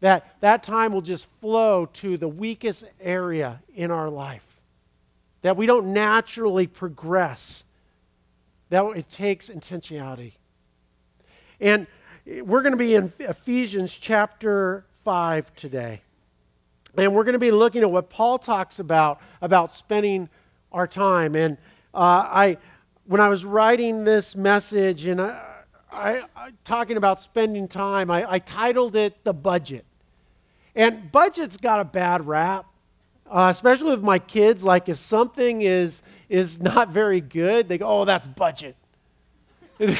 that 0.00 0.36
that 0.40 0.62
time 0.62 0.92
will 0.92 1.02
just 1.02 1.28
flow 1.40 1.86
to 1.86 2.16
the 2.16 2.28
weakest 2.28 2.84
area 3.00 3.60
in 3.74 3.90
our 3.90 4.08
life. 4.08 4.49
That 5.42 5.56
we 5.56 5.66
don't 5.66 5.92
naturally 5.92 6.66
progress. 6.66 7.64
That 8.68 8.84
it 8.96 9.08
takes 9.08 9.48
intentionality. 9.48 10.34
And 11.60 11.86
we're 12.26 12.62
going 12.62 12.72
to 12.72 12.78
be 12.78 12.94
in 12.94 13.12
Ephesians 13.18 13.92
chapter 13.92 14.84
5 15.04 15.54
today. 15.54 16.02
And 16.96 17.14
we're 17.14 17.24
going 17.24 17.34
to 17.34 17.38
be 17.38 17.50
looking 17.50 17.82
at 17.82 17.90
what 17.90 18.10
Paul 18.10 18.38
talks 18.38 18.78
about, 18.78 19.20
about 19.40 19.72
spending 19.72 20.28
our 20.72 20.86
time. 20.86 21.34
And 21.34 21.56
uh, 21.94 21.98
I, 21.98 22.58
when 23.06 23.20
I 23.20 23.28
was 23.28 23.44
writing 23.44 24.04
this 24.04 24.36
message 24.36 25.06
and 25.06 25.20
I, 25.20 25.42
I, 25.92 26.22
I 26.36 26.50
talking 26.64 26.96
about 26.96 27.20
spending 27.20 27.68
time, 27.68 28.10
I, 28.10 28.30
I 28.30 28.38
titled 28.38 28.96
it 28.96 29.24
The 29.24 29.32
Budget. 29.32 29.84
And 30.74 31.10
budget's 31.10 31.56
got 31.56 31.80
a 31.80 31.84
bad 31.84 32.26
rap, 32.26 32.66
uh, 33.30 33.46
especially 33.48 33.90
with 33.90 34.02
my 34.02 34.18
kids. 34.18 34.64
Like 34.64 34.88
if 34.88 34.98
something 34.98 35.62
is, 35.62 36.02
is 36.28 36.60
not 36.62 36.90
very 36.90 37.20
good, 37.20 37.68
they 37.68 37.78
go, 37.78 38.00
oh, 38.00 38.04
that's 38.04 38.26
budget. 38.26 38.76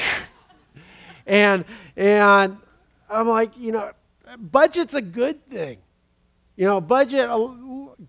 and, 1.26 1.64
and 1.96 2.56
I'm 3.08 3.28
like, 3.28 3.56
you 3.56 3.72
know, 3.72 3.92
budget's 4.38 4.94
a 4.94 5.02
good 5.02 5.48
thing. 5.48 5.78
You 6.56 6.66
know, 6.66 6.80
budget 6.80 7.30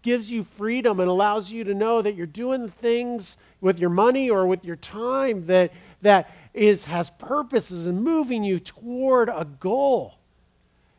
gives 0.01 0.29
you 0.29 0.43
freedom 0.43 0.99
and 0.99 1.09
allows 1.09 1.49
you 1.51 1.63
to 1.63 1.73
know 1.73 2.01
that 2.01 2.15
you're 2.15 2.25
doing 2.25 2.67
things 2.67 3.37
with 3.61 3.79
your 3.79 3.89
money 3.89 4.29
or 4.29 4.45
with 4.45 4.65
your 4.65 4.75
time 4.75 5.45
that, 5.45 5.71
that 6.01 6.29
is, 6.53 6.85
has 6.85 7.11
purposes 7.11 7.87
and 7.87 8.03
moving 8.03 8.43
you 8.43 8.59
toward 8.59 9.29
a 9.29 9.45
goal. 9.45 10.15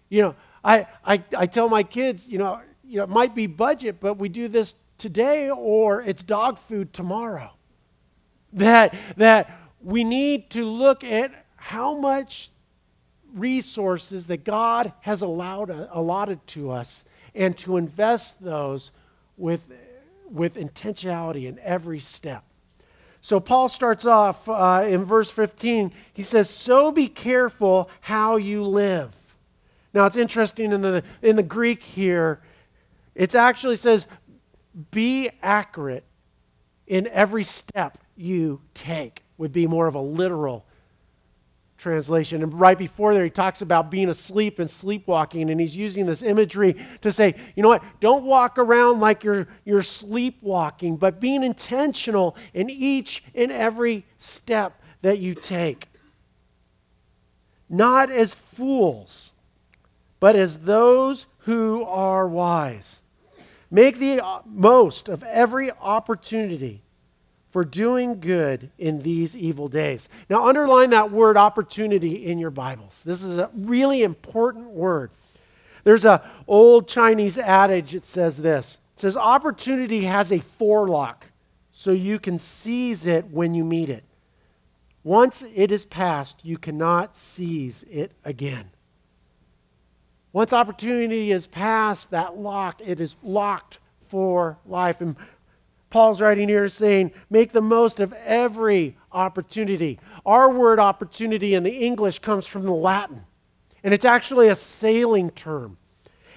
You 0.09 0.23
know, 0.23 0.35
I, 0.65 0.87
I, 1.05 1.23
I 1.37 1.47
tell 1.47 1.69
my 1.69 1.83
kids, 1.83 2.27
you 2.27 2.39
know, 2.39 2.61
you 2.93 2.99
know, 2.99 3.05
it 3.05 3.09
might 3.09 3.35
be 3.35 3.47
budget, 3.47 4.01
but 4.01 4.19
we 4.19 4.29
do 4.29 4.49
this 4.49 4.75
today 4.99 5.49
or 5.49 6.03
it's 6.03 6.23
dog 6.23 6.59
food 6.59 6.93
tomorrow. 6.93 7.51
That, 8.53 8.95
that 9.17 9.51
we 9.81 10.05
need 10.05 10.51
to 10.51 10.67
look 10.67 11.03
at 11.03 11.47
how 11.57 11.95
much 11.95 12.51
resources 13.33 14.27
that 14.27 14.45
God 14.45 14.93
has 15.01 15.23
allowed, 15.23 15.71
allotted 15.71 16.47
to 16.49 16.71
us 16.71 17.05
and 17.35 17.57
to 17.59 17.79
invest 17.79 18.45
those 18.45 18.91
with, 19.39 19.63
with 20.31 20.57
intentionality 20.57 21.47
in 21.47 21.59
every 21.61 21.99
step. 21.99 22.45
So 23.23 23.41
Paul 23.41 23.71
starts 23.71 24.05
off 24.05 24.47
uh, 24.51 24.85
in 24.87 25.05
verse 25.05 25.31
15. 25.31 25.93
He 26.13 26.23
says, 26.23 26.51
So 26.51 26.93
be 26.93 27.09
careful 27.09 27.89
how 28.03 28.37
you 28.37 28.63
live. 28.65 29.15
Now 29.95 30.05
it's 30.05 30.19
interesting 30.19 30.73
in 30.73 30.83
the, 30.83 31.03
in 31.23 31.37
the 31.37 31.43
Greek 31.43 31.83
here, 31.83 32.43
it 33.15 33.35
actually 33.35 33.77
says, 33.77 34.07
Be 34.91 35.31
accurate 35.43 36.05
in 36.87 37.07
every 37.09 37.45
step 37.45 37.99
you 38.17 38.61
take, 38.75 39.23
would 39.39 39.53
be 39.53 39.67
more 39.67 39.87
of 39.87 39.95
a 39.95 40.01
literal 40.01 40.67
translation. 41.83 42.43
And 42.43 42.59
right 42.59 42.79
before 42.79 43.13
there, 43.13 43.25
he 43.25 43.31
talks 43.31 43.61
about 43.61 43.91
being 43.91 44.09
asleep 44.09 44.59
and 44.59 44.71
sleepwalking, 44.71 45.51
and 45.51 45.61
he's 45.61 45.77
using 45.77 46.07
this 46.07 46.23
imagery 46.23 46.77
to 47.03 47.11
say, 47.11 47.35
you 47.57 47.63
know 47.63 47.69
what, 47.69 47.83
don't 48.01 48.25
walk 48.25 48.57
around 48.57 49.01
like 49.01 49.25
you're, 49.25 49.49
you're 49.65 49.83
sleepwalking, 49.83 50.97
but 50.97 51.21
being 51.21 51.43
intentional 51.43 52.37
in 52.55 52.71
each 52.71 53.25
and 53.35 53.51
every 53.51 54.07
step 54.17 54.81
that 55.03 55.19
you 55.19 55.35
take. 55.35 55.89
Not 57.69 58.11
as 58.11 58.33
fools, 58.33 59.33
but 60.21 60.37
as 60.37 60.59
those 60.59 61.27
who 61.45 61.85
are 61.85 62.27
wise. 62.27 63.03
Make 63.71 63.99
the 63.99 64.25
uh, 64.25 64.41
most 64.47 65.09
of 65.09 65.23
every 65.25 65.71
opportunity 65.71 66.83
for 67.51 67.65
doing 67.65 68.21
good 68.21 68.71
in 68.79 69.01
these 69.01 69.37
evil 69.37 69.69
days. 69.69 70.09
Now, 70.29 70.49
underline 70.49 70.91
that 70.91 71.11
word 71.11 71.37
opportunity 71.37 72.27
in 72.27 72.39
your 72.39 72.51
Bibles. 72.51 73.03
This 73.03 73.23
is 73.23 73.39
a 73.39 73.51
really 73.55 74.03
important 74.03 74.71
word. 74.71 75.11
There's 75.85 76.05
an 76.05 76.21
old 76.47 76.89
Chinese 76.89 77.37
adage 77.37 77.93
that 77.93 78.07
says 78.07 78.39
this. 78.39 78.79
It 78.97 79.01
says 79.03 79.17
opportunity 79.17 80.05
has 80.05 80.33
a 80.33 80.39
forelock, 80.39 81.27
so 81.71 81.91
you 81.91 82.19
can 82.19 82.39
seize 82.39 83.07
it 83.07 83.27
when 83.31 83.55
you 83.55 83.65
meet 83.65 83.89
it. 83.89 84.05
Once 85.05 85.43
it 85.55 85.73
is 85.73 85.85
past, 85.85 86.45
you 86.45 86.57
cannot 86.57 87.17
seize 87.17 87.85
it 87.91 88.13
again. 88.25 88.71
Once 90.33 90.53
opportunity 90.53 91.31
is 91.31 91.47
passed, 91.47 92.11
that 92.11 92.37
lock, 92.39 92.81
it 92.85 93.01
is 93.01 93.17
locked 93.23 93.79
for 94.09 94.59
life. 94.67 95.01
And 95.01 95.17
Paul's 95.91 96.23
writing 96.23 96.49
here 96.49 96.69
saying, 96.69 97.13
make 97.29 97.53
the 97.53 97.61
most 97.61 98.01
of 98.01 98.15
every 98.25 98.97
opportunity. 99.13 99.99
Our 100.25 100.51
word 100.51 100.79
opportunity 100.79 101.55
in 101.55 101.63
the 101.63 101.71
English 101.71 102.21
comes 102.21 102.47
from 102.47 102.63
the 102.65 102.73
Latin, 102.73 103.25
and 103.85 103.93
it's 103.93 104.07
actually 104.07 104.49
a 104.49 104.55
sailing 104.55 105.31
term. 105.31 105.77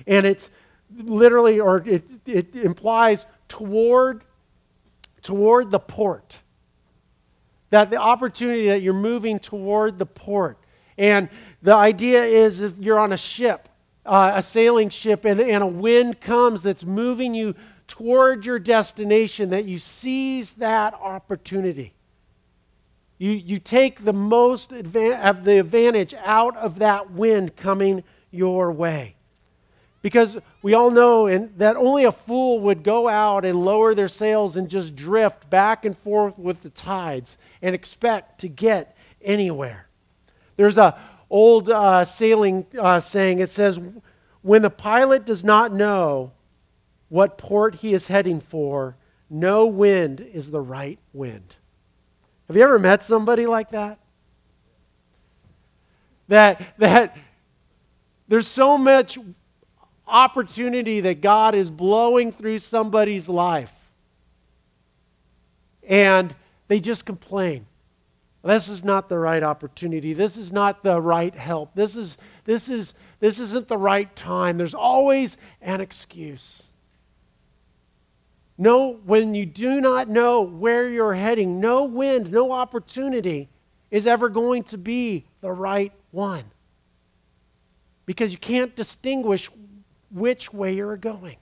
And 0.06 0.26
it's 0.26 0.50
literally, 0.98 1.60
or 1.60 1.78
it, 1.88 2.04
it 2.26 2.56
implies 2.56 3.26
toward, 3.48 4.26
toward 5.22 5.72
the 5.72 5.80
port. 5.80 6.40
That 7.70 7.90
the 7.90 7.98
opportunity 7.98 8.68
that 8.68 8.82
you're 8.82 8.94
moving 8.94 9.40
toward 9.40 9.98
the 9.98 10.06
port. 10.06 10.58
And 10.98 11.30
the 11.62 11.74
idea 11.74 12.24
is 12.24 12.62
if 12.62 12.78
you're 12.78 13.00
on 13.00 13.14
a 13.14 13.18
ship, 13.18 13.70
uh, 14.06 14.34
a 14.36 14.42
sailing 14.42 14.90
ship, 14.90 15.26
and, 15.26 15.40
and 15.42 15.64
a 15.64 15.68
wind 15.68 16.22
comes 16.22 16.64
that's 16.64 16.86
moving 16.86 17.34
you 17.34 17.56
toward 17.88 18.46
your 18.46 18.60
destination, 18.60 19.50
that 19.50 19.66
you 19.66 19.78
seize 19.78 20.54
that 20.54 20.94
opportunity. 20.96 21.94
You, 23.18 23.32
you 23.32 23.60
take 23.60 24.04
the 24.04 24.14
most 24.14 24.72
adva- 24.72 25.22
of 25.24 25.44
the 25.44 25.60
advantage 25.60 26.14
out 26.14 26.58
of 26.58 26.80
that 26.80 27.12
wind 27.12 27.56
coming 27.56 28.04
your 28.32 28.72
way. 28.72 29.16
Because 30.02 30.38
we 30.62 30.76
all 30.76 30.92
know 30.92 31.48
that 31.58 31.78
only 31.78 32.04
a 32.04 32.12
fool 32.12 32.60
would 32.60 32.84
go 32.84 33.08
out 33.08 33.44
and 33.44 33.66
lower 33.66 33.96
their 33.96 34.08
sails 34.08 34.56
and 34.56 34.70
just 34.70 34.96
drift 34.96 35.50
back 35.50 35.84
and 35.84 35.98
forth 35.98 36.38
with 36.38 36.62
the 36.62 36.70
tides 36.70 37.38
and 37.62 37.74
expect 37.74 38.42
to 38.42 38.48
get 38.48 38.96
anywhere. 39.24 39.88
There's 40.58 40.78
a 40.78 41.00
old 41.30 41.70
uh, 41.70 42.06
sailing 42.06 42.66
uh, 42.80 43.00
saying. 43.00 43.40
It 43.40 43.50
says, 43.50 43.80
"When 44.42 44.62
the 44.62 44.70
pilot 44.70 45.26
does 45.26 45.44
not 45.44 45.74
know 45.74 46.32
what 47.10 47.38
port 47.38 47.76
he 47.76 47.94
is 47.94 48.08
heading 48.08 48.42
for, 48.42 48.96
no 49.30 49.66
wind 49.66 50.22
is 50.22 50.52
the 50.52 50.62
right 50.62 51.00
wind. 51.14 51.56
Have 52.48 52.56
you 52.56 52.64
ever 52.64 52.80
met 52.80 53.04
somebody 53.04 53.48
like 53.48 53.72
that? 53.72 54.00
That, 56.28 56.76
that 56.78 57.18
there's 58.28 58.48
so 58.48 58.78
much 58.78 59.18
opportunity 60.08 61.02
that 61.02 61.22
God 61.22 61.56
is 61.56 61.72
blowing 61.72 62.32
through 62.32 62.60
somebody's 62.60 63.30
life. 63.30 63.74
And 65.88 66.34
they 66.68 66.80
just 66.80 67.06
complain. 67.06 67.66
This 68.46 68.70
is 68.70 68.84
not 68.84 69.10
the 69.10 69.18
right 69.18 69.42
opportunity. 69.42 70.14
This 70.14 70.38
is 70.38 70.52
not 70.52 70.84
the 70.84 71.02
right 71.02 71.34
help. 71.34 71.74
This 71.74 71.96
is 71.96 72.16
this 72.44 72.70
is 72.70 72.94
this 73.20 73.40
isn't 73.40 73.68
the 73.68 73.78
right 73.78 74.16
time. 74.16 74.60
There's 74.60 74.76
always 74.76 75.38
an 75.62 75.82
excuse. 75.82 76.68
No, 78.56 79.00
when 79.04 79.34
you 79.34 79.48
do 79.48 79.82
not 79.82 80.10
know 80.10 80.44
where 80.44 80.88
you're 80.88 81.16
heading, 81.16 81.60
no 81.60 81.86
wind, 81.86 82.32
no 82.32 82.52
opportunity 82.52 83.50
is 83.90 84.06
ever 84.06 84.30
going 84.30 84.64
to 84.66 84.78
be 84.78 85.26
the 85.42 85.52
right 85.52 85.92
one. 86.12 86.44
Because 88.06 88.32
you 88.32 88.38
can't 88.38 88.76
distinguish 88.76 89.50
which 90.12 90.54
way 90.54 90.76
you're 90.76 90.98
going. 90.98 91.38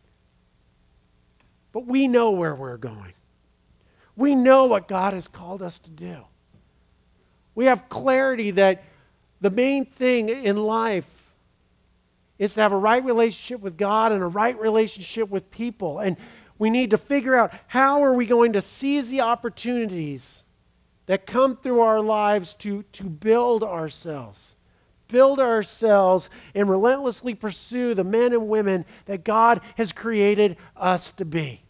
But 1.74 1.86
we 1.86 2.08
know 2.08 2.32
where 2.32 2.56
we're 2.56 2.78
going. 2.78 3.14
We 4.16 4.36
know 4.36 4.66
what 4.66 4.88
God 4.88 5.14
has 5.14 5.28
called 5.28 5.62
us 5.62 5.80
to 5.80 5.90
do. 5.90 6.24
We 7.56 7.66
have 7.66 7.90
clarity 7.90 8.52
that 8.52 8.84
the 9.42 9.50
main 9.50 9.86
thing 9.86 10.30
in 10.30 10.58
life 10.58 11.10
is 12.40 12.56
to 12.56 12.62
have 12.62 12.72
a 12.72 12.78
right 12.78 13.04
relationship 13.04 13.62
with 13.62 13.78
God 13.78 14.12
and 14.12 14.24
a 14.24 14.28
right 14.28 14.60
relationship 14.60 15.30
with 15.30 15.52
people. 15.52 16.00
And 16.00 16.18
we 16.58 16.70
need 16.70 16.92
to 16.92 16.98
figure 16.98 17.36
out 17.36 17.54
how 17.68 18.04
are 18.04 18.14
we 18.14 18.26
going 18.26 18.54
to 18.54 18.62
seize 18.62 19.10
the 19.10 19.22
opportunities 19.22 20.44
that 21.06 21.26
come 21.26 21.58
through 21.58 21.82
our 21.82 22.02
lives 22.02 22.54
to, 22.56 22.84
to 22.94 23.04
build 23.04 23.64
ourselves 23.64 24.54
build 25.14 25.40
ourselves 25.40 26.30
and 26.56 26.68
relentlessly 26.68 27.36
pursue 27.36 27.94
the 27.94 28.04
men 28.04 28.34
and 28.34 28.50
women 28.50 28.84
that 29.06 29.24
God 29.24 29.62
has 29.78 29.92
created 29.92 30.58
us 30.76 31.12
to 31.12 31.24
be. 31.24 31.62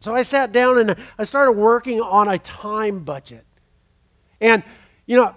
So 0.00 0.14
I 0.14 0.22
sat 0.22 0.52
down 0.52 0.78
and 0.78 0.96
I 1.18 1.24
started 1.24 1.52
working 1.52 2.00
on 2.00 2.28
a 2.28 2.38
time 2.38 3.04
budget. 3.04 3.44
And, 4.40 4.62
you 5.12 5.18
know, 5.18 5.34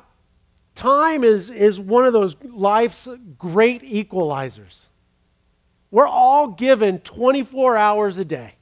time 0.73 1.25
is, 1.25 1.49
is 1.49 1.77
one 1.77 2.05
of 2.05 2.13
those 2.13 2.37
life's 2.45 3.09
great 3.37 3.81
equalizers. 3.81 4.87
We're 5.91 6.07
all 6.07 6.47
given 6.47 6.99
24 6.99 7.75
hours 7.75 8.17
a 8.17 8.23
day. 8.23 8.53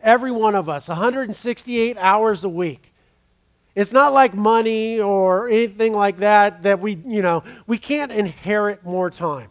Every 0.00 0.30
one 0.30 0.54
of 0.54 0.68
us, 0.68 0.86
168 0.86 1.96
hours 1.98 2.44
a 2.44 2.48
week. 2.48 2.92
It's 3.74 3.90
not 3.90 4.12
like 4.12 4.32
money 4.32 5.00
or 5.00 5.48
anything 5.48 5.92
like 5.92 6.18
that 6.18 6.62
that 6.62 6.78
we, 6.78 7.02
you 7.04 7.20
know, 7.20 7.42
we 7.66 7.76
can't 7.76 8.12
inherit 8.12 8.84
more 8.84 9.10
time. 9.10 9.50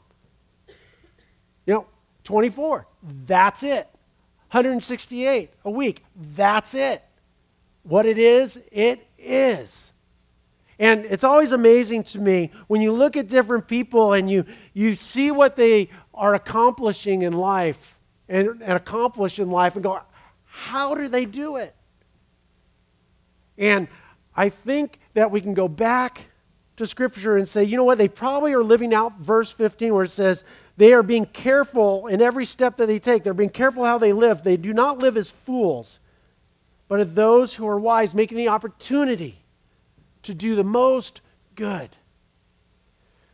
You 1.66 1.74
know, 1.74 1.88
24, 2.24 2.88
that's 3.26 3.62
it. 3.62 3.90
168 4.52 5.50
a 5.66 5.70
week, 5.70 6.06
that's 6.16 6.74
it. 6.76 7.04
What 7.84 8.06
it 8.06 8.18
is, 8.18 8.58
it 8.72 9.06
is. 9.20 9.91
And 10.82 11.06
it's 11.06 11.24
always 11.24 11.52
amazing 11.52 12.06
to 12.06 12.20
me 12.20 12.50
when 12.66 12.82
you 12.82 12.92
look 12.92 13.16
at 13.16 13.28
different 13.28 13.68
people 13.68 14.14
and 14.14 14.28
you, 14.28 14.46
you 14.74 14.96
see 14.96 15.30
what 15.30 15.56
they 15.56 15.90
are 16.12 16.34
accomplishing 16.34 17.22
in 17.22 17.34
life 17.34 18.00
and, 18.28 18.64
and 18.64 18.74
accomplish 18.74 19.38
in 19.38 19.52
life 19.52 19.76
and 19.76 19.84
go, 19.84 20.02
how 20.46 20.96
do 20.96 21.08
they 21.08 21.26
do 21.26 21.58
it? 21.58 21.76
And 23.60 23.88
I 24.36 24.50
think 24.50 25.00
that 25.14 25.30
we 25.30 25.40
can 25.40 25.54
go 25.54 25.68
back 25.68 26.22
to 26.78 26.88
Scripture 26.88 27.38
and 27.38 27.48
say, 27.48 27.64
you 27.64 27.78
know 27.78 27.84
what, 27.84 28.00
they 28.00 28.08
probably 28.08 28.54
are 28.54 28.64
living 28.64 28.92
out 28.92 29.20
verse 29.20 29.52
15 29.52 29.94
where 29.94 30.06
it 30.06 30.10
says, 30.10 30.44
they 30.78 30.94
are 30.94 31.04
being 31.04 31.28
careful 31.28 32.08
in 32.08 32.24
every 32.24 32.46
step 32.46 32.78
that 32.78 32.88
they 32.88 32.98
take. 32.98 33.22
They're 33.22 33.36
being 33.36 33.52
careful 33.52 33.86
how 33.86 34.00
they 34.00 34.14
live. 34.14 34.42
They 34.42 34.58
do 34.58 34.74
not 34.74 34.98
live 34.98 35.16
as 35.16 35.30
fools, 35.30 36.00
but 36.88 37.00
as 37.00 37.14
those 37.14 37.54
who 37.54 37.68
are 37.68 37.80
wise, 37.80 38.16
making 38.16 38.40
the 38.40 38.48
opportunity 38.48 39.41
to 40.24 40.34
do 40.34 40.56
the 40.56 40.64
most 40.64 41.22
good. 41.56 41.90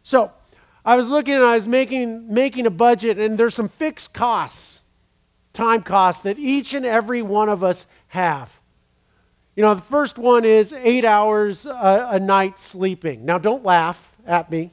So, 0.04 0.32
I 0.88 0.96
was 0.96 1.10
looking 1.10 1.34
and 1.34 1.44
I 1.44 1.56
was 1.56 1.68
making, 1.68 2.34
making 2.34 2.66
a 2.66 2.70
budget, 2.70 3.20
and 3.20 3.38
there's 3.38 3.54
some 3.54 3.68
fixed 3.68 4.14
costs, 4.14 4.80
time 5.52 5.82
costs 5.84 6.24
that 6.24 6.40
each 6.40 6.74
and 6.74 6.86
every 6.86 7.22
one 7.22 7.50
of 7.50 7.62
us 7.62 7.86
have. 8.08 8.58
You 9.58 9.64
know, 9.64 9.76
the 9.76 9.82
first 9.82 10.18
one 10.18 10.46
is 10.46 10.72
eight 10.72 11.04
hours 11.04 11.66
a, 11.66 12.08
a 12.12 12.20
night 12.22 12.58
sleeping. 12.58 13.26
Now, 13.26 13.38
don't 13.38 13.66
laugh 13.66 14.16
at 14.26 14.50
me. 14.50 14.72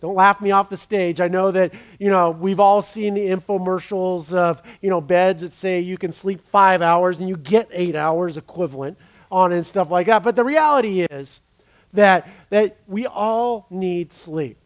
Don't 0.00 0.14
laugh 0.14 0.40
me 0.40 0.52
off 0.52 0.70
the 0.70 0.76
stage. 0.78 1.20
I 1.20 1.28
know 1.28 1.50
that, 1.50 1.74
you 1.98 2.08
know, 2.08 2.30
we've 2.30 2.60
all 2.60 2.80
seen 2.80 3.12
the 3.12 3.26
infomercials 3.26 4.32
of, 4.32 4.62
you 4.80 4.88
know, 4.88 5.02
beds 5.02 5.42
that 5.42 5.52
say 5.52 5.80
you 5.80 5.98
can 5.98 6.12
sleep 6.12 6.40
five 6.40 6.80
hours 6.80 7.20
and 7.20 7.28
you 7.28 7.36
get 7.36 7.68
eight 7.72 7.96
hours 7.96 8.38
equivalent 8.38 8.96
on 9.30 9.52
and 9.52 9.66
stuff 9.66 9.90
like 9.90 10.06
that. 10.06 10.22
But 10.22 10.36
the 10.36 10.44
reality 10.44 11.02
is 11.02 11.40
that, 11.92 12.28
that 12.50 12.76
we 12.86 13.06
all 13.06 13.66
need 13.70 14.12
sleep. 14.12 14.58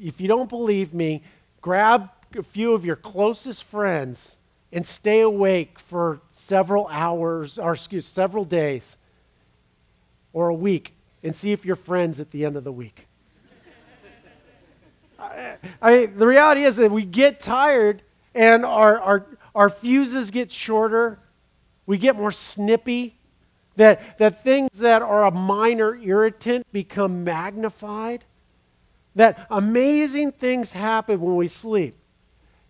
If 0.00 0.20
you 0.20 0.28
don't 0.28 0.48
believe 0.48 0.92
me, 0.92 1.22
grab 1.60 2.10
a 2.36 2.42
few 2.42 2.74
of 2.74 2.84
your 2.84 2.96
closest 2.96 3.64
friends 3.64 4.38
and 4.72 4.84
stay 4.84 5.20
awake 5.20 5.78
for 5.78 6.20
several 6.30 6.88
hours, 6.88 7.58
or 7.58 7.72
excuse, 7.72 8.06
several 8.06 8.44
days 8.44 8.96
or 10.32 10.48
a 10.48 10.54
week 10.54 10.94
and 11.22 11.34
see 11.34 11.52
if 11.52 11.64
you're 11.64 11.76
friends 11.76 12.20
at 12.20 12.30
the 12.32 12.44
end 12.44 12.56
of 12.56 12.64
the 12.64 12.72
week. 12.72 13.06
I, 15.18 15.56
I, 15.80 16.06
the 16.06 16.26
reality 16.26 16.64
is 16.64 16.76
that 16.76 16.90
we 16.90 17.04
get 17.04 17.40
tired 17.40 18.02
and 18.34 18.64
our, 18.64 19.00
our, 19.00 19.26
our 19.54 19.70
fuses 19.70 20.30
get 20.30 20.52
shorter, 20.52 21.18
we 21.86 21.96
get 21.96 22.16
more 22.16 22.32
snippy, 22.32 23.16
that, 23.76 24.18
that 24.18 24.42
things 24.42 24.70
that 24.78 25.02
are 25.02 25.24
a 25.24 25.30
minor 25.30 25.96
irritant 25.96 26.70
become 26.72 27.24
magnified, 27.24 28.24
that 29.14 29.46
amazing 29.50 30.32
things 30.32 30.72
happen 30.72 31.20
when 31.20 31.36
we 31.36 31.48
sleep. 31.48 31.94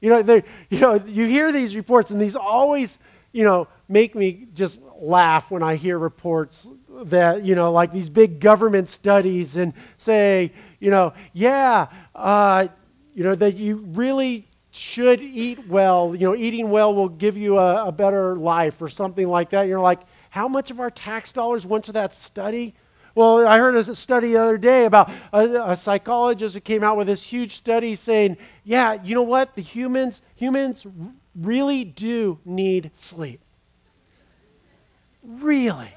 You 0.01 0.11
know, 0.11 0.43
you 0.69 0.81
know, 0.81 0.95
you 0.95 1.27
hear 1.27 1.51
these 1.51 1.75
reports, 1.75 2.11
and 2.11 2.21
these 2.21 2.37
always, 2.37 2.99
you 3.33 3.45
know, 3.45 3.69
make 3.89 4.15
me 4.15 4.47
just 4.55 4.79
laugh 4.99 5.51
when 5.51 5.63
I 5.63 5.77
hear 5.77 5.99
reports 5.99 6.69
that, 7.05 7.45
you 7.45 7.55
know, 7.55 7.73
like 7.73 7.93
these 7.93 8.11
big 8.11 8.41
government 8.41 8.89
studies 8.91 9.57
and 9.57 9.73
say, 9.97 10.53
you 10.79 10.91
know, 10.91 11.13
yeah, 11.33 11.87
uh, 12.15 12.69
you 13.15 13.25
know, 13.25 13.35
that 13.35 13.57
you 13.57 13.77
really 13.77 14.47
should 14.71 15.21
eat 15.21 15.67
well. 15.69 16.15
You 16.15 16.29
know, 16.29 16.35
eating 16.37 16.71
well 16.71 16.95
will 16.95 17.09
give 17.09 17.37
you 17.37 17.59
a, 17.59 17.87
a 17.87 17.93
better 17.93 18.37
life 18.37 18.83
or 18.83 18.89
something 18.89 19.27
like 19.27 19.51
that. 19.51 19.63
You're 19.69 19.81
like, 19.81 20.01
how 20.35 20.49
much 20.49 20.73
of 20.73 20.81
our 20.81 20.91
tax 20.91 21.33
dollars 21.33 21.65
went 21.65 21.85
to 21.85 21.93
that 21.93 22.13
study? 22.13 22.75
Well, 23.15 23.47
I 23.47 23.57
heard 23.59 23.77
a 23.77 23.95
study 23.95 24.33
the 24.33 24.39
other 24.39 24.59
day 24.59 24.85
about 24.85 25.09
a, 25.33 25.71
a, 25.71 25.77
psychologist 25.77 26.57
who 26.57 26.61
came 26.61 26.83
out 26.83 26.97
with 26.97 27.07
this 27.07 27.25
huge 27.25 27.55
study 27.55 27.95
saying, 27.95 28.37
yeah, 28.65 29.01
you 29.05 29.15
know 29.15 29.23
what? 29.23 29.55
The 29.55 29.63
humans, 29.63 30.23
humans 30.35 30.85
really 31.37 31.85
do 31.85 32.41
need 32.45 32.91
sleep. 32.95 33.39
Really. 35.23 35.95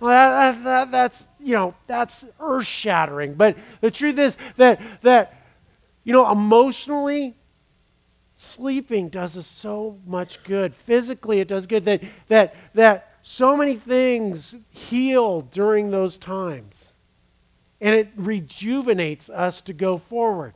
Well, 0.00 0.52
that, 0.52 0.64
that, 0.64 0.90
that's, 0.90 1.26
you 1.38 1.56
know, 1.56 1.74
that's 1.86 2.24
earth 2.40 2.64
shattering. 2.64 3.34
But 3.34 3.58
the 3.82 3.90
truth 3.90 4.18
is 4.18 4.38
that, 4.56 4.80
that, 5.02 5.44
you 6.04 6.14
know, 6.14 6.32
emotionally, 6.32 7.34
sleeping 8.38 9.10
does 9.10 9.36
us 9.36 9.46
so 9.46 9.98
much 10.06 10.42
good. 10.42 10.74
Physically, 10.74 11.40
it 11.40 11.48
does 11.48 11.66
good. 11.66 11.84
That, 11.84 12.02
that, 12.28 12.56
that 12.72 13.05
so 13.28 13.56
many 13.56 13.74
things 13.74 14.54
heal 14.70 15.40
during 15.40 15.90
those 15.90 16.16
times. 16.16 16.94
And 17.80 17.92
it 17.92 18.08
rejuvenates 18.14 19.28
us 19.28 19.60
to 19.62 19.72
go 19.72 19.98
forward. 19.98 20.54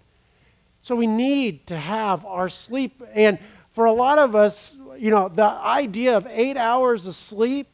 So 0.83 0.95
we 0.95 1.09
need 1.09 1.67
to 1.67 1.77
have 1.77 2.25
our 2.25 2.49
sleep. 2.49 3.03
And 3.12 3.41
for 3.73 3.87
a 3.87 3.93
lot 3.93 4.21
of 4.21 4.37
us, 4.37 4.77
you 4.97 5.11
know, 5.11 5.29
the 5.29 5.43
idea 5.43 6.17
of 6.17 6.29
eight 6.31 6.57
hours 6.57 7.07
of 7.07 7.17
sleep 7.17 7.67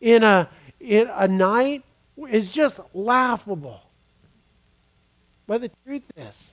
in 0.00 0.22
a, 0.22 0.48
in 0.78 1.10
a 1.12 1.26
night 1.26 1.82
is 2.30 2.48
just 2.48 2.78
laughable. 2.94 3.82
But 5.48 5.60
the 5.60 5.70
truth 5.84 6.04
is, 6.16 6.52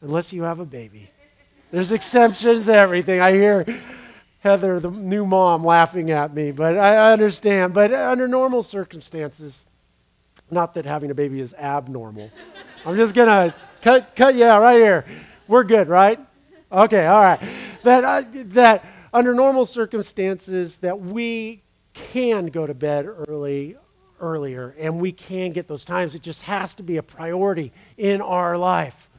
unless 0.00 0.32
you 0.32 0.44
have 0.44 0.60
a 0.60 0.64
baby, 0.64 1.10
there's 1.72 1.90
exceptions 2.00 2.66
to 2.66 2.74
everything. 2.74 3.20
I 3.20 3.32
hear 3.32 3.66
Heather, 4.48 4.80
the 4.80 4.90
new 4.90 5.26
mom, 5.26 5.62
laughing 5.62 6.10
at 6.10 6.32
me, 6.32 6.52
but 6.52 6.78
I 6.78 7.12
understand. 7.12 7.74
But 7.74 7.92
under 7.92 8.26
normal 8.26 8.62
circumstances, 8.62 9.62
not 10.50 10.72
that 10.72 10.86
having 10.86 11.10
a 11.10 11.14
baby 11.14 11.38
is 11.40 11.52
abnormal. 11.52 12.30
I'm 12.86 12.96
just 12.96 13.14
gonna 13.14 13.54
cut, 13.82 14.16
cut, 14.16 14.34
yeah, 14.36 14.56
right 14.56 14.80
here. 14.80 15.04
We're 15.48 15.64
good, 15.64 15.88
right? 15.88 16.18
Okay, 16.72 17.04
all 17.04 17.20
right. 17.20 17.40
That 17.82 18.04
uh, 18.04 18.22
that 18.46 18.86
under 19.12 19.34
normal 19.34 19.66
circumstances, 19.66 20.78
that 20.78 20.98
we 20.98 21.60
can 21.92 22.46
go 22.46 22.66
to 22.66 22.72
bed 22.72 23.04
early 23.04 23.76
earlier 24.18 24.74
and 24.78 24.98
we 24.98 25.12
can 25.12 25.52
get 25.52 25.68
those 25.68 25.84
times. 25.84 26.14
It 26.14 26.22
just 26.22 26.40
has 26.42 26.72
to 26.74 26.82
be 26.82 26.96
a 26.96 27.02
priority 27.02 27.70
in 27.98 28.22
our 28.22 28.56
life. 28.56 29.10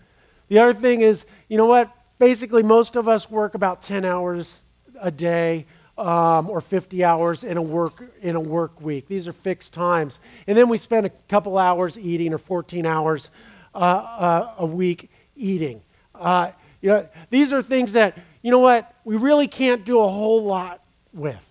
The 0.48 0.58
other 0.58 0.74
thing 0.74 1.02
is, 1.02 1.26
you 1.50 1.58
know 1.58 1.68
what? 1.68 1.96
Basically, 2.18 2.64
most 2.64 2.96
of 2.96 3.08
us 3.08 3.30
work 3.30 3.54
about 3.54 3.84
10 3.84 4.04
hours 4.06 4.62
a 5.02 5.12
day 5.12 5.66
um, 5.98 6.50
or 6.50 6.62
50 6.62 7.04
hours 7.04 7.44
in 7.44 7.58
a 7.58 7.62
work 7.62 8.04
in 8.22 8.36
a 8.36 8.40
work 8.40 8.80
week. 8.82 9.08
These 9.08 9.28
are 9.28 9.34
fixed 9.34 9.74
times, 9.74 10.20
and 10.48 10.58
then 10.58 10.70
we 10.70 10.78
spend 10.78 11.06
a 11.06 11.10
couple 11.28 11.58
hours 11.58 11.98
eating 11.98 12.34
or 12.34 12.38
14 12.38 12.86
hours 12.86 13.30
uh, 13.76 13.78
uh, 13.78 14.54
a 14.60 14.66
week 14.66 15.10
eating. 15.36 15.82
Uh, 16.16 16.52
you 16.82 16.90
know, 16.90 17.08
these 17.30 17.52
are 17.52 17.62
things 17.62 17.94
that 17.94 18.18
you 18.42 18.52
know 18.52 18.60
what 18.60 18.94
we 19.04 19.18
really 19.18 19.48
can't 19.48 19.86
do 19.86 20.00
a 20.00 20.08
whole 20.08 20.44
lot 20.44 20.82
with. 21.14 21.46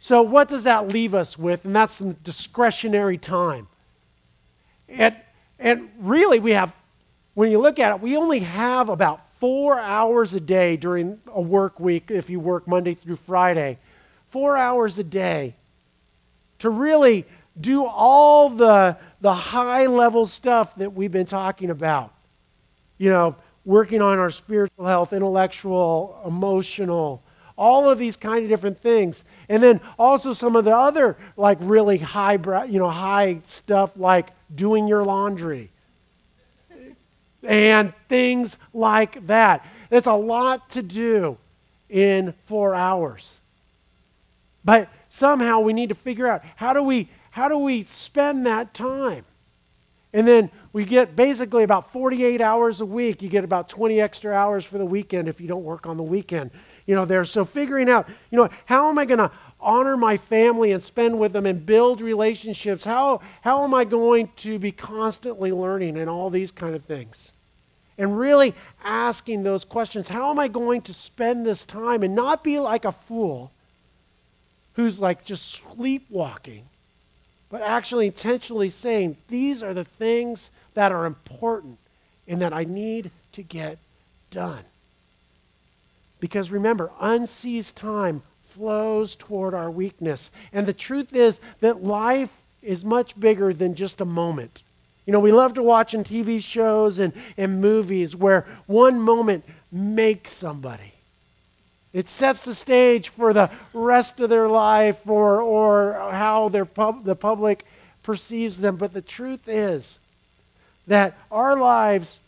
So, 0.00 0.22
what 0.22 0.48
does 0.48 0.64
that 0.64 0.88
leave 0.88 1.14
us 1.14 1.38
with? 1.38 1.64
And 1.64 1.74
that's 1.74 1.94
some 1.94 2.12
discretionary 2.12 3.18
time. 3.18 3.66
And, 4.88 5.16
and 5.58 5.90
really, 5.98 6.38
we 6.38 6.52
have, 6.52 6.74
when 7.34 7.50
you 7.50 7.58
look 7.58 7.78
at 7.78 7.94
it, 7.94 8.00
we 8.00 8.16
only 8.16 8.38
have 8.38 8.88
about 8.88 9.20
four 9.40 9.78
hours 9.78 10.34
a 10.34 10.40
day 10.40 10.76
during 10.76 11.20
a 11.32 11.40
work 11.40 11.78
week 11.78 12.10
if 12.10 12.28
you 12.28 12.40
work 12.40 12.66
Monday 12.66 12.94
through 12.94 13.16
Friday. 13.16 13.78
Four 14.30 14.56
hours 14.56 14.98
a 14.98 15.04
day 15.04 15.54
to 16.58 16.70
really 16.70 17.24
do 17.60 17.86
all 17.86 18.50
the, 18.50 18.96
the 19.20 19.34
high 19.34 19.86
level 19.86 20.26
stuff 20.26 20.74
that 20.76 20.92
we've 20.92 21.12
been 21.12 21.26
talking 21.26 21.70
about. 21.70 22.12
You 22.98 23.10
know, 23.10 23.36
working 23.64 24.02
on 24.02 24.18
our 24.18 24.30
spiritual 24.30 24.86
health, 24.86 25.12
intellectual, 25.12 26.20
emotional, 26.26 27.22
all 27.56 27.88
of 27.88 27.98
these 27.98 28.16
kind 28.16 28.42
of 28.42 28.48
different 28.48 28.78
things. 28.80 29.24
And 29.48 29.62
then 29.62 29.80
also 29.98 30.32
some 30.32 30.56
of 30.56 30.64
the 30.64 30.76
other 30.76 31.16
like 31.36 31.58
really 31.60 31.98
high, 31.98 32.32
you 32.64 32.78
know, 32.78 32.90
high 32.90 33.38
stuff 33.46 33.96
like 33.96 34.28
doing 34.54 34.88
your 34.88 35.04
laundry 35.04 35.70
and 37.42 37.92
things 38.08 38.56
like 38.72 39.26
that. 39.26 39.66
It's 39.90 40.06
a 40.06 40.14
lot 40.14 40.70
to 40.70 40.82
do 40.82 41.38
in 41.88 42.32
four 42.46 42.74
hours. 42.74 43.38
But 44.64 44.88
somehow 45.08 45.60
we 45.60 45.72
need 45.72 45.88
to 45.88 45.94
figure 45.94 46.26
out 46.26 46.42
how 46.56 46.72
do 46.72 46.82
we 46.82 47.08
how 47.30 47.48
do 47.48 47.58
we 47.58 47.84
spend 47.84 48.46
that 48.46 48.74
time? 48.74 49.24
And 50.12 50.26
then 50.26 50.50
we 50.72 50.84
get 50.84 51.14
basically 51.14 51.62
about 51.62 51.92
48 51.92 52.40
hours 52.40 52.80
a 52.80 52.86
week. 52.86 53.22
You 53.22 53.28
get 53.28 53.44
about 53.44 53.68
20 53.68 54.00
extra 54.00 54.34
hours 54.34 54.64
for 54.64 54.78
the 54.78 54.86
weekend 54.86 55.28
if 55.28 55.40
you 55.40 55.46
don't 55.46 55.62
work 55.62 55.86
on 55.86 55.96
the 55.96 56.02
weekend 56.02 56.50
you 56.88 56.94
know, 56.94 57.04
there. 57.04 57.26
So 57.26 57.44
figuring 57.44 57.90
out, 57.90 58.08
you 58.30 58.38
know, 58.38 58.48
how 58.64 58.88
am 58.88 58.98
I 58.98 59.04
going 59.04 59.18
to 59.18 59.30
honor 59.60 59.96
my 59.96 60.16
family 60.16 60.72
and 60.72 60.82
spend 60.82 61.18
with 61.18 61.32
them 61.32 61.46
and 61.46 61.64
build 61.66 62.00
relationships? 62.00 62.84
How, 62.84 63.20
how 63.42 63.64
am 63.64 63.74
I 63.74 63.84
going 63.84 64.30
to 64.38 64.58
be 64.58 64.72
constantly 64.72 65.52
learning 65.52 65.96
and 65.96 66.08
all 66.08 66.30
these 66.30 66.50
kind 66.50 66.74
of 66.74 66.84
things? 66.84 67.32
And 67.96 68.16
really 68.16 68.54
asking 68.84 69.42
those 69.42 69.64
questions. 69.64 70.08
How 70.08 70.30
am 70.30 70.38
I 70.38 70.48
going 70.48 70.82
to 70.82 70.94
spend 70.94 71.44
this 71.44 71.64
time 71.64 72.02
and 72.02 72.14
not 72.14 72.44
be 72.44 72.60
like 72.60 72.84
a 72.84 72.92
fool 72.92 73.50
who's 74.74 75.00
like 75.00 75.24
just 75.24 75.50
sleepwalking, 75.50 76.62
but 77.50 77.62
actually 77.62 78.06
intentionally 78.06 78.70
saying, 78.70 79.16
these 79.26 79.62
are 79.62 79.74
the 79.74 79.84
things 79.84 80.50
that 80.74 80.92
are 80.92 81.06
important 81.06 81.78
and 82.28 82.40
that 82.42 82.52
I 82.52 82.62
need 82.62 83.10
to 83.32 83.42
get 83.42 83.78
done. 84.30 84.62
Because 86.20 86.50
remember, 86.52 86.90
unseized 87.00 87.74
time 87.74 88.22
flows 88.50 89.14
toward 89.16 89.54
our 89.54 89.70
weakness. 89.70 90.30
And 90.52 90.66
the 90.66 90.72
truth 90.72 91.14
is 91.14 91.40
that 91.60 91.84
life 91.84 92.34
is 92.62 92.84
much 92.84 93.18
bigger 93.18 93.52
than 93.52 93.74
just 93.74 94.00
a 94.00 94.04
moment. 94.04 94.62
You 95.06 95.12
know, 95.12 95.20
we 95.20 95.32
love 95.32 95.54
to 95.54 95.62
watch 95.62 95.94
in 95.94 96.04
TV 96.04 96.42
shows 96.42 96.98
and, 96.98 97.12
and 97.36 97.60
movies 97.60 98.14
where 98.14 98.46
one 98.66 99.00
moment 99.00 99.44
makes 99.72 100.32
somebody. 100.32 100.92
It 101.92 102.08
sets 102.08 102.44
the 102.44 102.54
stage 102.54 103.08
for 103.08 103.32
the 103.32 103.50
rest 103.72 104.20
of 104.20 104.28
their 104.28 104.48
life 104.48 105.08
or, 105.08 105.40
or 105.40 106.10
how 106.12 106.48
their 106.50 106.66
pub, 106.66 107.04
the 107.04 107.14
public 107.14 107.64
perceives 108.02 108.58
them. 108.58 108.76
But 108.76 108.92
the 108.92 109.00
truth 109.00 109.48
is 109.48 109.98
that 110.86 111.16
our 111.30 111.58
lives 111.58 112.20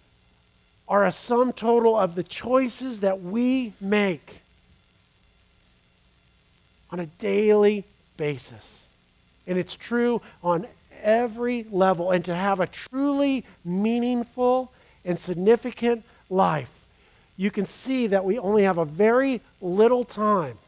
are 0.88 1.04
a 1.04 1.12
sum 1.12 1.52
total 1.52 1.96
of 1.96 2.14
the 2.14 2.22
choices 2.22 3.00
that 3.00 3.20
we 3.20 3.72
make 3.80 4.39
on 6.92 7.00
a 7.00 7.06
daily 7.06 7.84
basis. 8.16 8.86
And 9.46 9.58
it's 9.58 9.74
true 9.74 10.22
on 10.42 10.66
every 11.02 11.64
level 11.70 12.10
and 12.10 12.24
to 12.26 12.34
have 12.34 12.60
a 12.60 12.66
truly 12.66 13.44
meaningful 13.64 14.72
and 15.04 15.18
significant 15.18 16.04
life, 16.28 16.70
you 17.36 17.50
can 17.50 17.66
see 17.66 18.08
that 18.08 18.24
we 18.24 18.38
only 18.38 18.64
have 18.64 18.78
a 18.78 18.84
very 18.84 19.40
little 19.60 20.04
time 20.04 20.58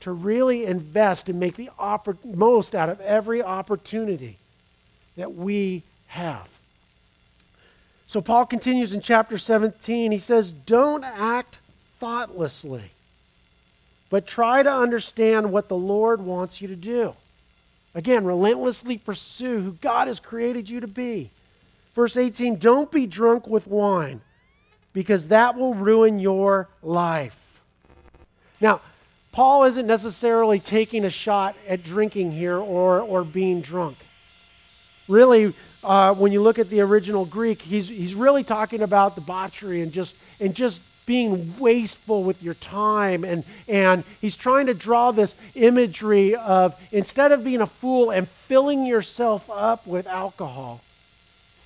to 0.00 0.12
really 0.12 0.64
invest 0.64 1.28
and 1.28 1.38
make 1.38 1.56
the 1.56 1.70
oppor- 1.78 2.16
most 2.24 2.74
out 2.74 2.88
of 2.88 3.00
every 3.00 3.42
opportunity 3.42 4.38
that 5.16 5.34
we 5.34 5.82
have. 6.06 6.48
So 8.06 8.22
Paul 8.22 8.46
continues 8.46 8.92
in 8.92 9.02
chapter 9.02 9.36
17. 9.36 10.12
He 10.12 10.18
says, 10.18 10.50
Don't 10.50 11.04
act 11.04 11.58
thoughtlessly, 11.98 12.90
but 14.10 14.26
try 14.26 14.62
to 14.62 14.72
understand 14.72 15.52
what 15.52 15.68
the 15.68 15.76
Lord 15.76 16.20
wants 16.20 16.60
you 16.62 16.68
to 16.68 16.76
do. 16.76 17.14
Again, 17.94 18.24
relentlessly 18.24 18.98
pursue 18.98 19.60
who 19.60 19.72
God 19.72 20.08
has 20.08 20.20
created 20.20 20.68
you 20.68 20.80
to 20.80 20.86
be. 20.86 21.30
Verse 21.94 22.16
18 22.16 22.56
Don't 22.56 22.90
be 22.90 23.06
drunk 23.06 23.46
with 23.46 23.66
wine, 23.66 24.20
because 24.92 25.28
that 25.28 25.56
will 25.56 25.74
ruin 25.74 26.18
your 26.18 26.68
life. 26.82 27.60
Now, 28.60 28.80
Paul 29.32 29.64
isn't 29.64 29.86
necessarily 29.86 30.58
taking 30.58 31.04
a 31.04 31.10
shot 31.10 31.54
at 31.68 31.84
drinking 31.84 32.32
here 32.32 32.56
or, 32.56 33.00
or 33.00 33.24
being 33.24 33.60
drunk. 33.60 33.96
Really, 35.06 35.54
uh, 35.84 36.14
when 36.14 36.32
you 36.32 36.42
look 36.42 36.58
at 36.58 36.68
the 36.68 36.80
original 36.80 37.24
Greek, 37.24 37.62
he's, 37.62 37.88
he's 37.88 38.14
really 38.14 38.42
talking 38.42 38.82
about 38.82 39.14
debauchery 39.14 39.80
and 39.80 39.92
just, 39.92 40.16
and 40.40 40.54
just 40.54 40.82
being 41.08 41.58
wasteful 41.58 42.22
with 42.22 42.42
your 42.42 42.52
time. 42.52 43.24
And, 43.24 43.42
and 43.66 44.04
he's 44.20 44.36
trying 44.36 44.66
to 44.66 44.74
draw 44.74 45.10
this 45.10 45.34
imagery 45.54 46.36
of 46.36 46.78
instead 46.92 47.32
of 47.32 47.42
being 47.42 47.62
a 47.62 47.66
fool 47.66 48.10
and 48.10 48.28
filling 48.28 48.84
yourself 48.84 49.48
up 49.50 49.86
with 49.86 50.06
alcohol, 50.06 50.82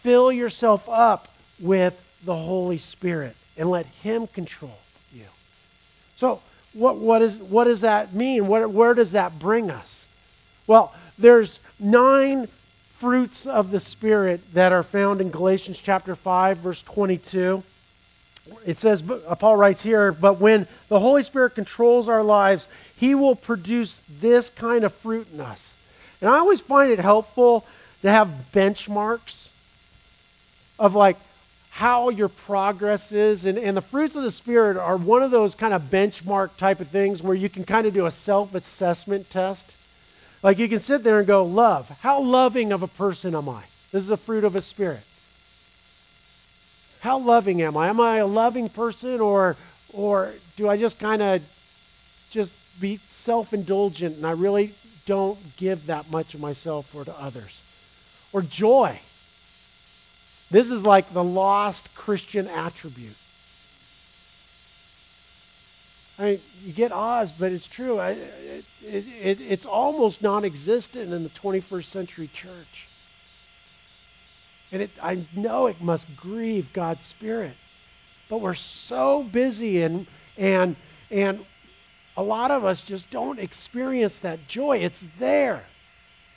fill 0.01 0.31
yourself 0.31 0.89
up 0.89 1.27
with 1.59 1.99
the 2.25 2.37
Holy 2.37 2.79
Spirit 2.79 3.35
and 3.59 3.69
let 3.69 3.85
Him 3.87 4.29
control 4.29 4.79
you. 5.13 5.27
So, 6.15 6.41
what, 6.73 6.99
what, 6.99 7.21
is, 7.21 7.37
what 7.39 7.65
does 7.65 7.81
that 7.81 8.15
mean? 8.15 8.47
What, 8.47 8.71
where 8.71 8.95
does 8.95 9.11
that 9.11 9.41
bring 9.41 9.73
us? 9.73 10.07
Well, 10.69 10.95
there's 11.19 11.59
nine 11.81 12.47
fruits 12.95 13.45
of 13.45 13.73
the 13.73 13.81
Spirit 13.81 14.41
that 14.55 14.71
are 14.71 14.85
found 14.85 15.21
in 15.21 15.31
Galatians 15.31 15.79
chapter 15.83 16.15
5, 16.15 16.59
verse 16.59 16.83
22. 16.83 17.65
It 18.67 18.79
says, 18.79 19.09
uh, 19.09 19.35
Paul 19.37 19.57
writes 19.57 19.83
here, 19.83 20.13
but 20.13 20.41
when 20.41 20.67
the 20.89 20.99
Holy 20.99 21.23
Spirit 21.23 21.55
controls 21.55 22.09
our 22.09 22.23
lives, 22.23 22.69
he 22.97 23.15
will 23.15 23.37
produce 23.37 24.01
this 24.21 24.51
kind 24.51 24.85
of 24.85 24.93
fruit 24.93 25.29
in 25.33 25.41
us. 25.41 25.77
And 26.21 26.29
I 26.29 26.39
always 26.39 26.61
find 26.61 26.91
it 26.91 26.99
helpful 26.99 27.67
to 28.03 28.11
have 28.11 28.29
benchmarks 28.53 29.51
of 30.79 30.95
like 30.95 31.17
how 31.71 32.11
your 32.11 32.29
progress 32.29 33.13
is. 33.13 33.45
And, 33.45 33.59
and 33.59 33.77
the 33.77 33.81
fruits 33.81 34.15
of 34.17 34.23
the 34.23 34.31
Spirit 34.31 34.77
are 34.77 34.97
one 34.97 35.23
of 35.23 35.31
those 35.31 35.55
kind 35.55 35.73
of 35.73 35.83
benchmark 35.83 36.57
type 36.57 36.81
of 36.81 36.89
things 36.89 37.23
where 37.23 37.35
you 37.35 37.49
can 37.49 37.65
kind 37.65 37.87
of 37.87 37.95
do 37.95 38.07
a 38.07 38.11
self 38.11 38.55
assessment 38.55 39.31
test. 39.31 39.77
Like 40.43 40.59
you 40.59 40.69
can 40.69 40.81
sit 40.81 41.05
there 41.05 41.19
and 41.19 41.27
go, 41.27 41.45
Love. 41.45 41.89
How 42.01 42.21
loving 42.21 42.73
of 42.73 42.83
a 42.83 42.89
person 42.89 43.35
am 43.35 43.49
I? 43.49 43.63
This 43.93 44.03
is 44.03 44.11
a 44.11 44.17
fruit 44.17 44.45
of 44.45 44.57
a 44.57 44.63
spirit. 44.63 45.03
How 47.03 47.19
loving 47.19 47.61
am 47.63 47.77
I? 47.77 47.89
Am 47.89 48.01
I 48.01 48.19
a 48.19 48.27
loving 48.29 48.69
person 48.69 49.21
or 49.21 49.57
or 49.93 50.35
do 50.55 50.69
I 50.69 50.77
just 50.77 51.01
kind 51.01 51.21
of 51.21 51.43
just 52.31 52.55
be 52.81 53.01
self-indulgent 53.11 54.19
and 54.19 54.25
I 54.25 54.31
really 54.31 54.75
don't 55.05 55.57
give 55.57 55.87
that 55.87 56.13
much 56.13 56.35
of 56.35 56.41
myself 56.41 56.95
or 56.95 57.05
to 57.05 57.21
others? 57.21 57.61
Or 58.33 58.41
joy. 58.41 59.01
This 60.49 60.71
is 60.71 60.85
like 60.85 61.13
the 61.13 61.25
lost 61.25 61.93
Christian 61.97 62.47
attribute. 62.47 63.17
I 66.21 66.23
mean, 66.23 66.41
you 66.63 66.73
get 66.73 66.93
Oz, 66.93 67.33
but 67.33 67.51
it's 67.51 67.67
true. 67.67 67.99
I, 67.99 68.11
it, 68.11 68.65
it, 68.81 69.05
it, 69.21 69.41
it's 69.41 69.67
almost 69.67 70.23
non 70.23 70.45
existent 70.45 71.13
in 71.13 71.25
the 71.25 71.31
21st 71.31 71.85
century 71.85 72.29
church. 72.29 72.87
And 74.73 74.83
it, 74.83 74.91
I 75.03 75.25
know 75.37 75.67
it 75.67 75.81
must 75.81 76.17
grieve 76.17 76.73
God's 76.73 77.05
Spirit. 77.05 77.53
But 78.29 78.41
we're 78.41 78.55
so 78.55 79.23
busy, 79.23 79.83
and, 79.83 80.07
and, 80.39 80.75
and 81.11 81.45
a 82.17 82.23
lot 82.23 82.51
of 82.51 82.65
us 82.65 82.83
just 82.83 83.11
don't 83.11 83.39
experience 83.39 84.19
that 84.21 84.49
joy. 84.49 84.79
It's 84.79 85.07
there. 85.19 85.65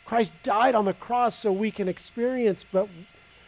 Christ 0.05 0.33
died 0.43 0.75
on 0.75 0.85
the 0.85 0.93
cross 0.93 1.39
so 1.39 1.51
we 1.51 1.71
can 1.71 1.87
experience, 1.87 2.65
but 2.69 2.89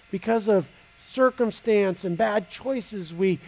because 0.10 0.48
of 0.48 0.68
circumstance 1.00 2.06
and 2.06 2.18
bad 2.18 2.50
choices, 2.50 3.14
we, 3.14 3.40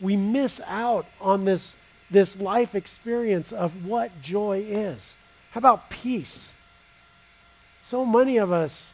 we 0.00 0.16
miss 0.16 0.60
out 0.66 1.06
on 1.20 1.44
this 1.44 1.74
this 2.10 2.36
life 2.36 2.74
experience 2.74 3.52
of 3.52 3.84
what 3.84 4.20
joy 4.22 4.64
is. 4.66 5.14
How 5.50 5.58
about 5.58 5.90
peace? 5.90 6.54
So 7.84 8.04
many 8.04 8.36
of 8.36 8.52
us 8.52 8.92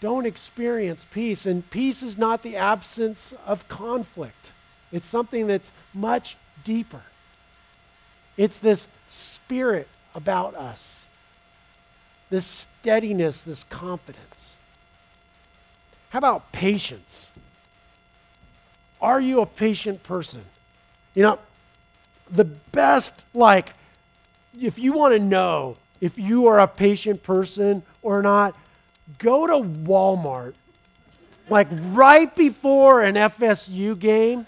don't 0.00 0.26
experience 0.26 1.04
peace, 1.10 1.46
and 1.46 1.68
peace 1.70 2.02
is 2.02 2.16
not 2.16 2.42
the 2.42 2.56
absence 2.56 3.34
of 3.46 3.68
conflict. 3.68 4.52
It's 4.92 5.06
something 5.06 5.46
that's 5.46 5.72
much 5.92 6.36
deeper. 6.64 7.02
It's 8.36 8.58
this 8.58 8.86
spirit 9.08 9.88
about 10.14 10.54
us, 10.54 11.06
this 12.30 12.46
steadiness, 12.46 13.42
this 13.42 13.64
confidence. 13.64 14.56
How 16.10 16.18
about 16.18 16.52
patience? 16.52 17.30
Are 19.00 19.20
you 19.20 19.40
a 19.40 19.46
patient 19.46 20.02
person? 20.02 20.44
You 21.14 21.24
know, 21.24 21.38
the 22.30 22.44
best, 22.44 23.22
like, 23.34 23.72
if 24.60 24.78
you 24.78 24.92
want 24.92 25.14
to 25.14 25.18
know 25.18 25.76
if 26.00 26.18
you 26.18 26.46
are 26.46 26.60
a 26.60 26.68
patient 26.68 27.22
person 27.22 27.82
or 28.02 28.22
not, 28.22 28.56
go 29.18 29.46
to 29.46 29.54
Walmart, 29.54 30.54
like 31.48 31.68
right 31.70 32.34
before 32.34 33.02
an 33.02 33.14
FSU 33.14 33.98
game, 33.98 34.46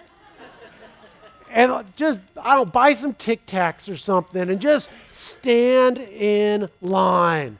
and 1.50 1.84
just, 1.96 2.20
I 2.40 2.54
don't 2.54 2.72
buy 2.72 2.92
some 2.92 3.14
Tic 3.14 3.46
Tacs 3.46 3.92
or 3.92 3.96
something 3.96 4.48
and 4.48 4.60
just 4.60 4.88
stand 5.10 5.98
in 5.98 6.68
line. 6.80 7.58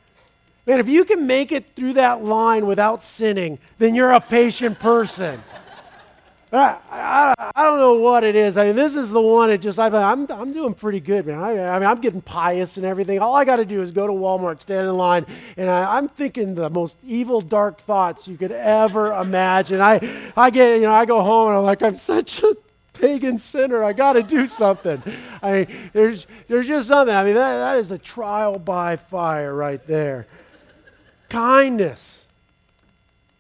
Man, 0.66 0.78
if 0.78 0.88
you 0.88 1.04
can 1.04 1.26
make 1.26 1.50
it 1.50 1.74
through 1.74 1.94
that 1.94 2.22
line 2.22 2.66
without 2.66 3.02
sinning, 3.02 3.58
then 3.78 3.94
you're 3.94 4.12
a 4.12 4.20
patient 4.20 4.78
person. 4.78 5.42
I, 6.52 6.78
I, 6.90 7.34
I, 7.54 7.64
don't 7.64 7.78
know 7.78 7.94
what 7.94 8.24
it 8.24 8.34
is. 8.34 8.56
I 8.56 8.66
mean, 8.66 8.76
this 8.76 8.96
is 8.96 9.10
the 9.10 9.20
one 9.20 9.50
that 9.50 9.58
just, 9.58 9.78
I, 9.78 9.86
I'm, 9.86 10.26
I'm 10.30 10.52
doing 10.52 10.74
pretty 10.74 10.98
good, 10.98 11.26
man. 11.26 11.38
I, 11.38 11.76
I 11.76 11.78
mean, 11.78 11.88
I'm 11.88 12.00
getting 12.00 12.20
pious 12.20 12.76
and 12.76 12.84
everything. 12.84 13.20
All 13.20 13.36
I 13.36 13.44
got 13.44 13.56
to 13.56 13.64
do 13.64 13.80
is 13.82 13.92
go 13.92 14.06
to 14.06 14.12
Walmart, 14.12 14.60
stand 14.60 14.88
in 14.88 14.96
line, 14.96 15.26
and 15.56 15.70
I, 15.70 15.96
am 15.96 16.08
thinking 16.08 16.56
the 16.56 16.68
most 16.68 16.96
evil, 17.06 17.40
dark 17.40 17.80
thoughts 17.82 18.26
you 18.26 18.36
could 18.36 18.50
ever 18.50 19.12
imagine. 19.12 19.80
I, 19.80 20.00
I 20.36 20.50
get, 20.50 20.76
you 20.76 20.82
know, 20.82 20.92
I 20.92 21.04
go 21.04 21.22
home 21.22 21.48
and 21.48 21.58
I'm 21.58 21.62
like, 21.62 21.82
I'm 21.82 21.96
such 21.96 22.42
a 22.42 22.56
pagan 22.94 23.38
sinner. 23.38 23.84
I 23.84 23.92
got 23.92 24.14
to 24.14 24.22
do 24.22 24.48
something. 24.48 25.00
I 25.42 25.52
mean, 25.52 25.90
there's, 25.92 26.26
there's 26.48 26.66
just 26.66 26.88
something. 26.88 27.14
I 27.14 27.22
mean, 27.22 27.34
that, 27.34 27.58
that 27.58 27.78
is 27.78 27.92
a 27.92 27.98
trial 27.98 28.58
by 28.58 28.96
fire 28.96 29.54
right 29.54 29.84
there. 29.86 30.26
Kindness. 31.28 32.26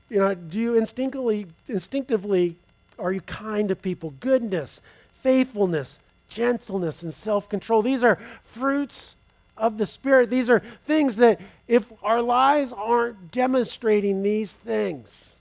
You 0.08 0.18
know, 0.20 0.34
do 0.34 0.60
you 0.60 0.74
instinctively, 0.76 1.46
instinctively 1.66 2.56
are 3.00 3.12
you 3.12 3.20
kind 3.22 3.68
to 3.68 3.76
people? 3.76 4.14
Goodness, 4.20 4.80
faithfulness, 5.12 5.98
gentleness, 6.28 7.02
and 7.02 7.12
self 7.12 7.48
control. 7.48 7.82
These 7.82 8.04
are 8.04 8.18
fruits 8.44 9.16
of 9.56 9.78
the 9.78 9.86
Spirit. 9.86 10.30
These 10.30 10.50
are 10.50 10.60
things 10.86 11.16
that, 11.16 11.40
if 11.68 11.92
our 12.02 12.22
lives 12.22 12.72
aren't 12.72 13.30
demonstrating 13.30 14.22
these 14.22 14.52
things, 14.52 15.36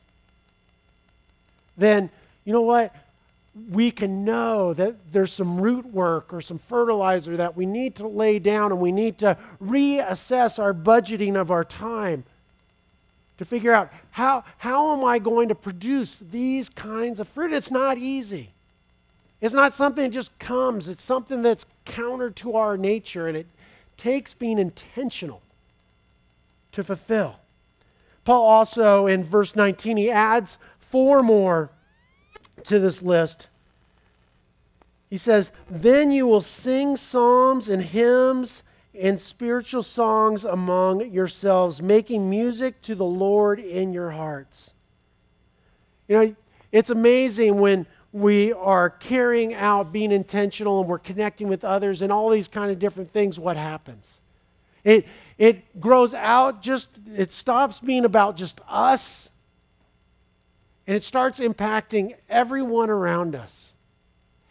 then 1.78 2.10
you 2.46 2.54
know 2.54 2.62
what? 2.62 2.96
We 3.72 3.92
can 3.92 4.24
know 4.26 4.74
that 4.74 5.12
there's 5.12 5.34
some 5.34 5.60
root 5.60 5.86
work 5.86 6.34
or 6.34 6.42
some 6.42 6.60
fertilizer 6.60 7.38
that 7.38 7.58
we 7.58 7.66
need 7.66 7.96
to 7.96 8.08
lay 8.08 8.40
down 8.40 8.72
and 8.72 8.80
we 8.80 8.92
need 8.92 9.18
to 9.20 9.38
reassess 9.62 10.60
our 10.60 10.74
budgeting 10.74 11.36
of 11.36 11.52
our 11.52 11.64
time 11.64 12.24
to 13.40 13.46
figure 13.46 13.74
out 13.74 13.90
how, 14.12 14.44
how 14.58 14.92
am 14.92 15.06
I 15.06 15.18
going 15.18 15.48
to 15.48 15.56
produce 15.56 16.20
these 16.20 16.68
kinds 16.68 17.22
of 17.22 17.28
fruit? 17.30 17.54
It's 17.54 17.72
not 17.72 17.98
easy. 17.98 18.50
It's 19.40 19.54
not 19.54 19.74
something 19.74 20.04
that 20.04 20.14
just 20.14 20.38
comes, 20.40 20.90
it's 20.90 21.02
something 21.02 21.42
that's 21.42 21.66
counter 21.86 22.30
to 22.32 22.58
our 22.58 22.76
nature, 22.76 23.30
and 23.30 23.38
it 23.38 23.48
takes 23.96 24.34
being 24.34 24.60
intentional 24.60 25.42
to 26.74 26.84
fulfill. 26.84 27.38
Paul 28.26 28.46
also, 28.46 29.08
in 29.08 29.24
verse 29.24 29.56
19, 29.56 29.96
he 29.96 30.12
adds 30.12 30.58
four 30.82 31.24
more 31.24 31.70
to 32.66 32.78
this 32.78 33.02
list. 33.02 33.48
He 35.10 35.16
says, 35.16 35.54
Then 35.70 36.12
you 36.12 36.28
will 36.28 36.42
sing 36.42 36.98
psalms 36.98 37.70
and 37.70 37.84
hymns 37.84 38.64
and 38.94 39.20
spiritual 39.20 39.84
songs 39.84 40.46
among 40.46 41.12
yourselves, 41.12 41.82
making 41.82 42.30
music 42.30 42.82
to 42.82 42.96
the 42.96 43.06
Lord 43.06 43.60
in 43.60 43.94
your 43.94 44.12
hearts. 44.12 44.72
You 46.08 46.16
know, 46.16 46.36
it's 46.72 46.90
amazing 46.90 47.60
when 47.60 47.86
we 48.12 48.52
are 48.54 48.90
carrying 48.90 49.54
out 49.54 49.92
being 49.92 50.12
intentional 50.12 50.80
and 50.80 50.90
we're 50.90 50.98
connecting 50.98 51.48
with 51.48 51.64
others 51.64 52.02
and 52.02 52.12
all 52.12 52.30
these 52.30 52.48
kind 52.48 52.72
of 52.72 52.80
different 52.80 53.12
things, 53.12 53.40
what 53.40 53.56
happens? 53.56 54.20
It, 54.84 55.08
it 55.38 55.80
grows 55.80 56.14
out 56.14 56.62
just, 56.62 56.90
it 57.16 57.32
stops 57.32 57.80
being 57.80 58.06
about 58.06 58.36
just 58.36 58.60
us 58.68 59.30
and 60.88 60.96
it 60.96 61.04
starts 61.04 61.40
impacting 61.40 62.16
everyone 62.28 62.90
around 62.90 63.36
us. 63.36 63.74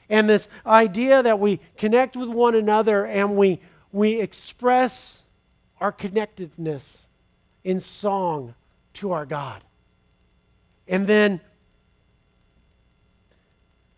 And 0.09 0.31
this 0.31 0.49
idea 0.65 1.23
that 1.23 1.41
we 1.41 1.61
connect 1.77 2.17
with 2.17 2.29
one 2.29 2.55
another 2.55 3.05
and 3.05 3.37
we, 3.37 3.61
we 3.93 4.21
express 4.21 5.23
our 5.81 5.93
connectedness 5.93 7.09
in 7.65 7.81
song 7.81 8.55
to 8.95 9.13
our 9.13 9.27
God. 9.27 9.63
And 10.87 11.07
then 11.07 11.41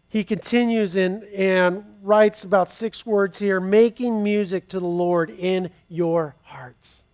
he 0.08 0.24
continues 0.24 0.96
in, 0.96 1.22
and 1.34 1.84
writes 2.02 2.42
about 2.42 2.68
six 2.70 3.06
words 3.06 3.38
here 3.38 3.60
making 3.60 4.22
music 4.22 4.68
to 4.68 4.80
the 4.80 4.86
Lord 4.86 5.30
in 5.30 5.70
your 5.88 6.34
hearts. 6.42 7.04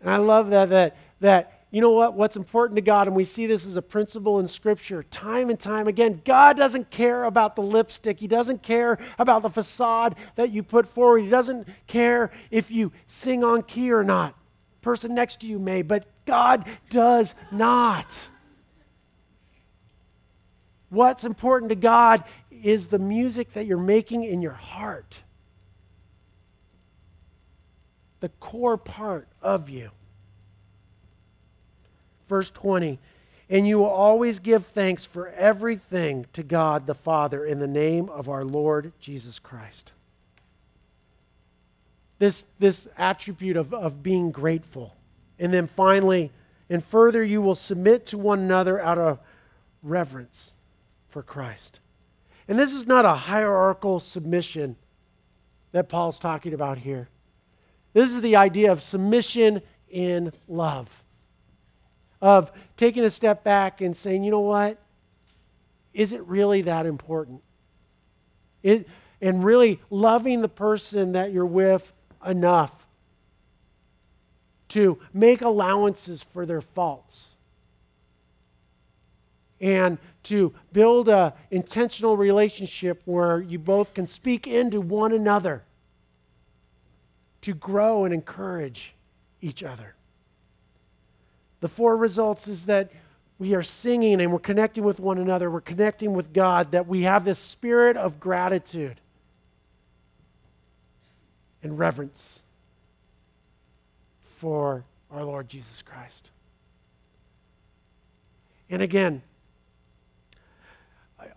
And 0.00 0.10
I 0.10 0.16
love 0.16 0.50
that, 0.50 0.70
that, 0.70 0.96
that 1.20 1.55
you 1.70 1.80
know 1.80 1.90
what? 1.90 2.14
What's 2.14 2.36
important 2.36 2.76
to 2.76 2.82
God, 2.82 3.08
and 3.08 3.16
we 3.16 3.24
see 3.24 3.46
this 3.46 3.66
as 3.66 3.76
a 3.76 3.82
principle 3.82 4.38
in 4.38 4.46
Scripture 4.46 5.02
time 5.02 5.50
and 5.50 5.58
time 5.58 5.88
again. 5.88 6.22
God 6.24 6.56
doesn't 6.56 6.90
care 6.90 7.24
about 7.24 7.56
the 7.56 7.62
lipstick. 7.62 8.20
He 8.20 8.28
doesn't 8.28 8.62
care 8.62 8.98
about 9.18 9.42
the 9.42 9.50
facade 9.50 10.14
that 10.36 10.52
you 10.52 10.62
put 10.62 10.86
forward. 10.86 11.24
He 11.24 11.28
doesn't 11.28 11.68
care 11.86 12.30
if 12.50 12.70
you 12.70 12.92
sing 13.06 13.42
on 13.42 13.62
key 13.62 13.92
or 13.92 14.04
not. 14.04 14.34
person 14.80 15.14
next 15.14 15.40
to 15.40 15.48
you 15.48 15.58
may, 15.58 15.82
but 15.82 16.06
God 16.24 16.64
does 16.90 17.34
not. 17.50 18.28
What's 20.88 21.24
important 21.24 21.70
to 21.70 21.74
God 21.74 22.22
is 22.62 22.86
the 22.86 22.98
music 23.00 23.52
that 23.54 23.66
you're 23.66 23.78
making 23.78 24.22
in 24.22 24.40
your 24.40 24.52
heart, 24.52 25.22
the 28.20 28.28
core 28.28 28.76
part 28.76 29.28
of 29.42 29.68
you. 29.68 29.90
Verse 32.28 32.50
20 32.50 32.98
And 33.48 33.66
you 33.66 33.78
will 33.78 33.86
always 33.86 34.38
give 34.38 34.66
thanks 34.66 35.04
for 35.04 35.28
everything 35.28 36.26
to 36.32 36.42
God 36.42 36.86
the 36.86 36.94
Father 36.94 37.44
in 37.44 37.58
the 37.58 37.68
name 37.68 38.08
of 38.08 38.28
our 38.28 38.44
Lord 38.44 38.92
Jesus 38.98 39.38
Christ. 39.38 39.92
This, 42.18 42.44
this 42.58 42.88
attribute 42.96 43.56
of, 43.56 43.74
of 43.74 44.02
being 44.02 44.30
grateful. 44.30 44.96
And 45.38 45.52
then 45.52 45.66
finally, 45.66 46.32
and 46.70 46.82
further, 46.82 47.22
you 47.22 47.42
will 47.42 47.54
submit 47.54 48.06
to 48.06 48.18
one 48.18 48.40
another 48.40 48.80
out 48.80 48.98
of 48.98 49.20
reverence 49.82 50.54
for 51.08 51.22
Christ. 51.22 51.80
And 52.48 52.58
this 52.58 52.72
is 52.72 52.86
not 52.86 53.04
a 53.04 53.14
hierarchical 53.14 54.00
submission 54.00 54.76
that 55.72 55.88
Paul's 55.88 56.18
talking 56.18 56.54
about 56.54 56.78
here. 56.78 57.08
This 57.92 58.12
is 58.12 58.20
the 58.20 58.36
idea 58.36 58.72
of 58.72 58.82
submission 58.82 59.62
in 59.88 60.32
love, 60.48 61.04
of 62.26 62.50
taking 62.76 63.04
a 63.04 63.10
step 63.10 63.44
back 63.44 63.80
and 63.80 63.96
saying, 63.96 64.24
you 64.24 64.32
know 64.32 64.40
what? 64.40 64.78
Is 65.94 66.12
it 66.12 66.20
really 66.26 66.62
that 66.62 66.84
important? 66.84 67.40
It, 68.64 68.88
and 69.20 69.44
really 69.44 69.80
loving 69.90 70.40
the 70.40 70.48
person 70.48 71.12
that 71.12 71.30
you're 71.30 71.46
with 71.46 71.92
enough 72.26 72.84
to 74.70 74.98
make 75.14 75.40
allowances 75.40 76.20
for 76.20 76.44
their 76.44 76.60
faults 76.60 77.36
and 79.60 79.96
to 80.24 80.52
build 80.72 81.08
a 81.08 81.32
intentional 81.52 82.16
relationship 82.16 83.02
where 83.04 83.40
you 83.40 83.60
both 83.60 83.94
can 83.94 84.04
speak 84.04 84.48
into 84.48 84.80
one 84.80 85.12
another 85.12 85.62
to 87.42 87.54
grow 87.54 88.04
and 88.04 88.12
encourage 88.12 88.94
each 89.40 89.62
other. 89.62 89.94
The 91.66 91.72
four 91.72 91.96
results 91.96 92.46
is 92.46 92.66
that 92.66 92.92
we 93.40 93.52
are 93.56 93.62
singing 93.64 94.20
and 94.20 94.30
we're 94.30 94.38
connecting 94.38 94.84
with 94.84 95.00
one 95.00 95.18
another, 95.18 95.50
we're 95.50 95.60
connecting 95.60 96.12
with 96.12 96.32
God, 96.32 96.70
that 96.70 96.86
we 96.86 97.02
have 97.02 97.24
this 97.24 97.40
spirit 97.40 97.96
of 97.96 98.20
gratitude 98.20 99.00
and 101.64 101.76
reverence 101.76 102.44
for 104.36 104.84
our 105.10 105.24
Lord 105.24 105.48
Jesus 105.48 105.82
Christ. 105.82 106.30
And 108.70 108.80
again, 108.80 109.22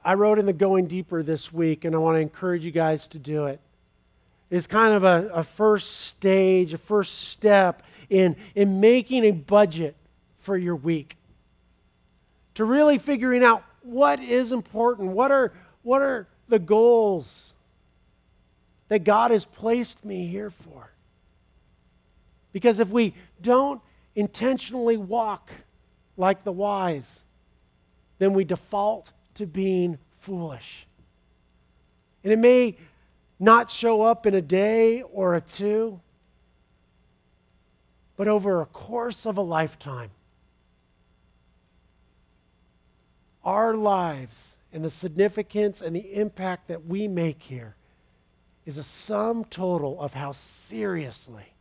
I 0.06 0.14
wrote 0.14 0.38
in 0.38 0.46
the 0.46 0.54
Going 0.54 0.86
Deeper 0.86 1.24
this 1.24 1.52
week, 1.52 1.86
and 1.86 1.96
I 1.96 1.98
want 1.98 2.18
to 2.18 2.22
encourage 2.22 2.64
you 2.64 2.72
guys 2.72 3.08
to 3.08 3.18
do 3.18 3.48
it. 3.48 3.60
It's 4.52 4.68
kind 4.68 4.94
of 4.94 5.04
a, 5.04 5.28
a 5.34 5.44
first 5.44 6.02
stage, 6.02 6.76
a 6.76 6.78
first 6.78 7.30
step 7.30 7.82
in, 8.12 8.36
in 8.54 8.80
making 8.80 9.26
a 9.26 9.32
budget 9.32 9.96
for 10.50 10.58
your 10.58 10.76
week. 10.76 11.16
To 12.56 12.66
really 12.66 12.98
figuring 12.98 13.44
out 13.44 13.64
what 13.84 14.20
is 14.20 14.52
important, 14.52 15.10
what 15.10 15.30
are, 15.30 15.54
what 15.84 16.02
are 16.02 16.28
the 16.48 16.58
goals 16.58 17.54
that 18.88 19.04
God 19.04 19.30
has 19.30 19.46
placed 19.46 20.04
me 20.04 20.26
here 20.26 20.50
for. 20.50 20.92
Because 22.52 22.80
if 22.80 22.90
we 22.90 23.14
don't 23.44 23.80
intentionally 24.16 24.98
walk 24.98 25.52
like 26.18 26.44
the 26.44 26.52
wise, 26.52 27.24
then 28.18 28.34
we 28.34 28.44
default 28.44 29.12
to 29.36 29.46
being 29.46 30.00
foolish. 30.18 30.88
And 32.24 32.34
it 32.34 32.40
may 32.40 32.76
not 33.40 33.70
show 33.70 34.02
up 34.02 34.26
in 34.26 34.34
a 34.34 34.42
day 34.42 35.04
or 35.04 35.36
a 35.36 35.42
two, 35.42 36.02
but 38.18 38.28
over 38.28 38.62
a 38.62 38.66
course 38.66 39.28
of 39.28 39.38
a 39.38 39.42
lifetime. 39.42 40.10
Our 43.50 43.74
lives 43.74 44.56
and 44.72 44.86
the 44.86 44.92
significance 44.92 45.82
and 45.82 45.96
the 45.96 46.14
impact 46.14 46.68
that 46.68 46.86
we 46.86 47.08
make 47.08 47.42
here 47.42 47.76
is 48.64 48.78
a 48.78 48.84
sum 48.84 49.44
total 49.44 50.00
of 50.00 50.14
how 50.14 50.34
seriously 50.34 51.54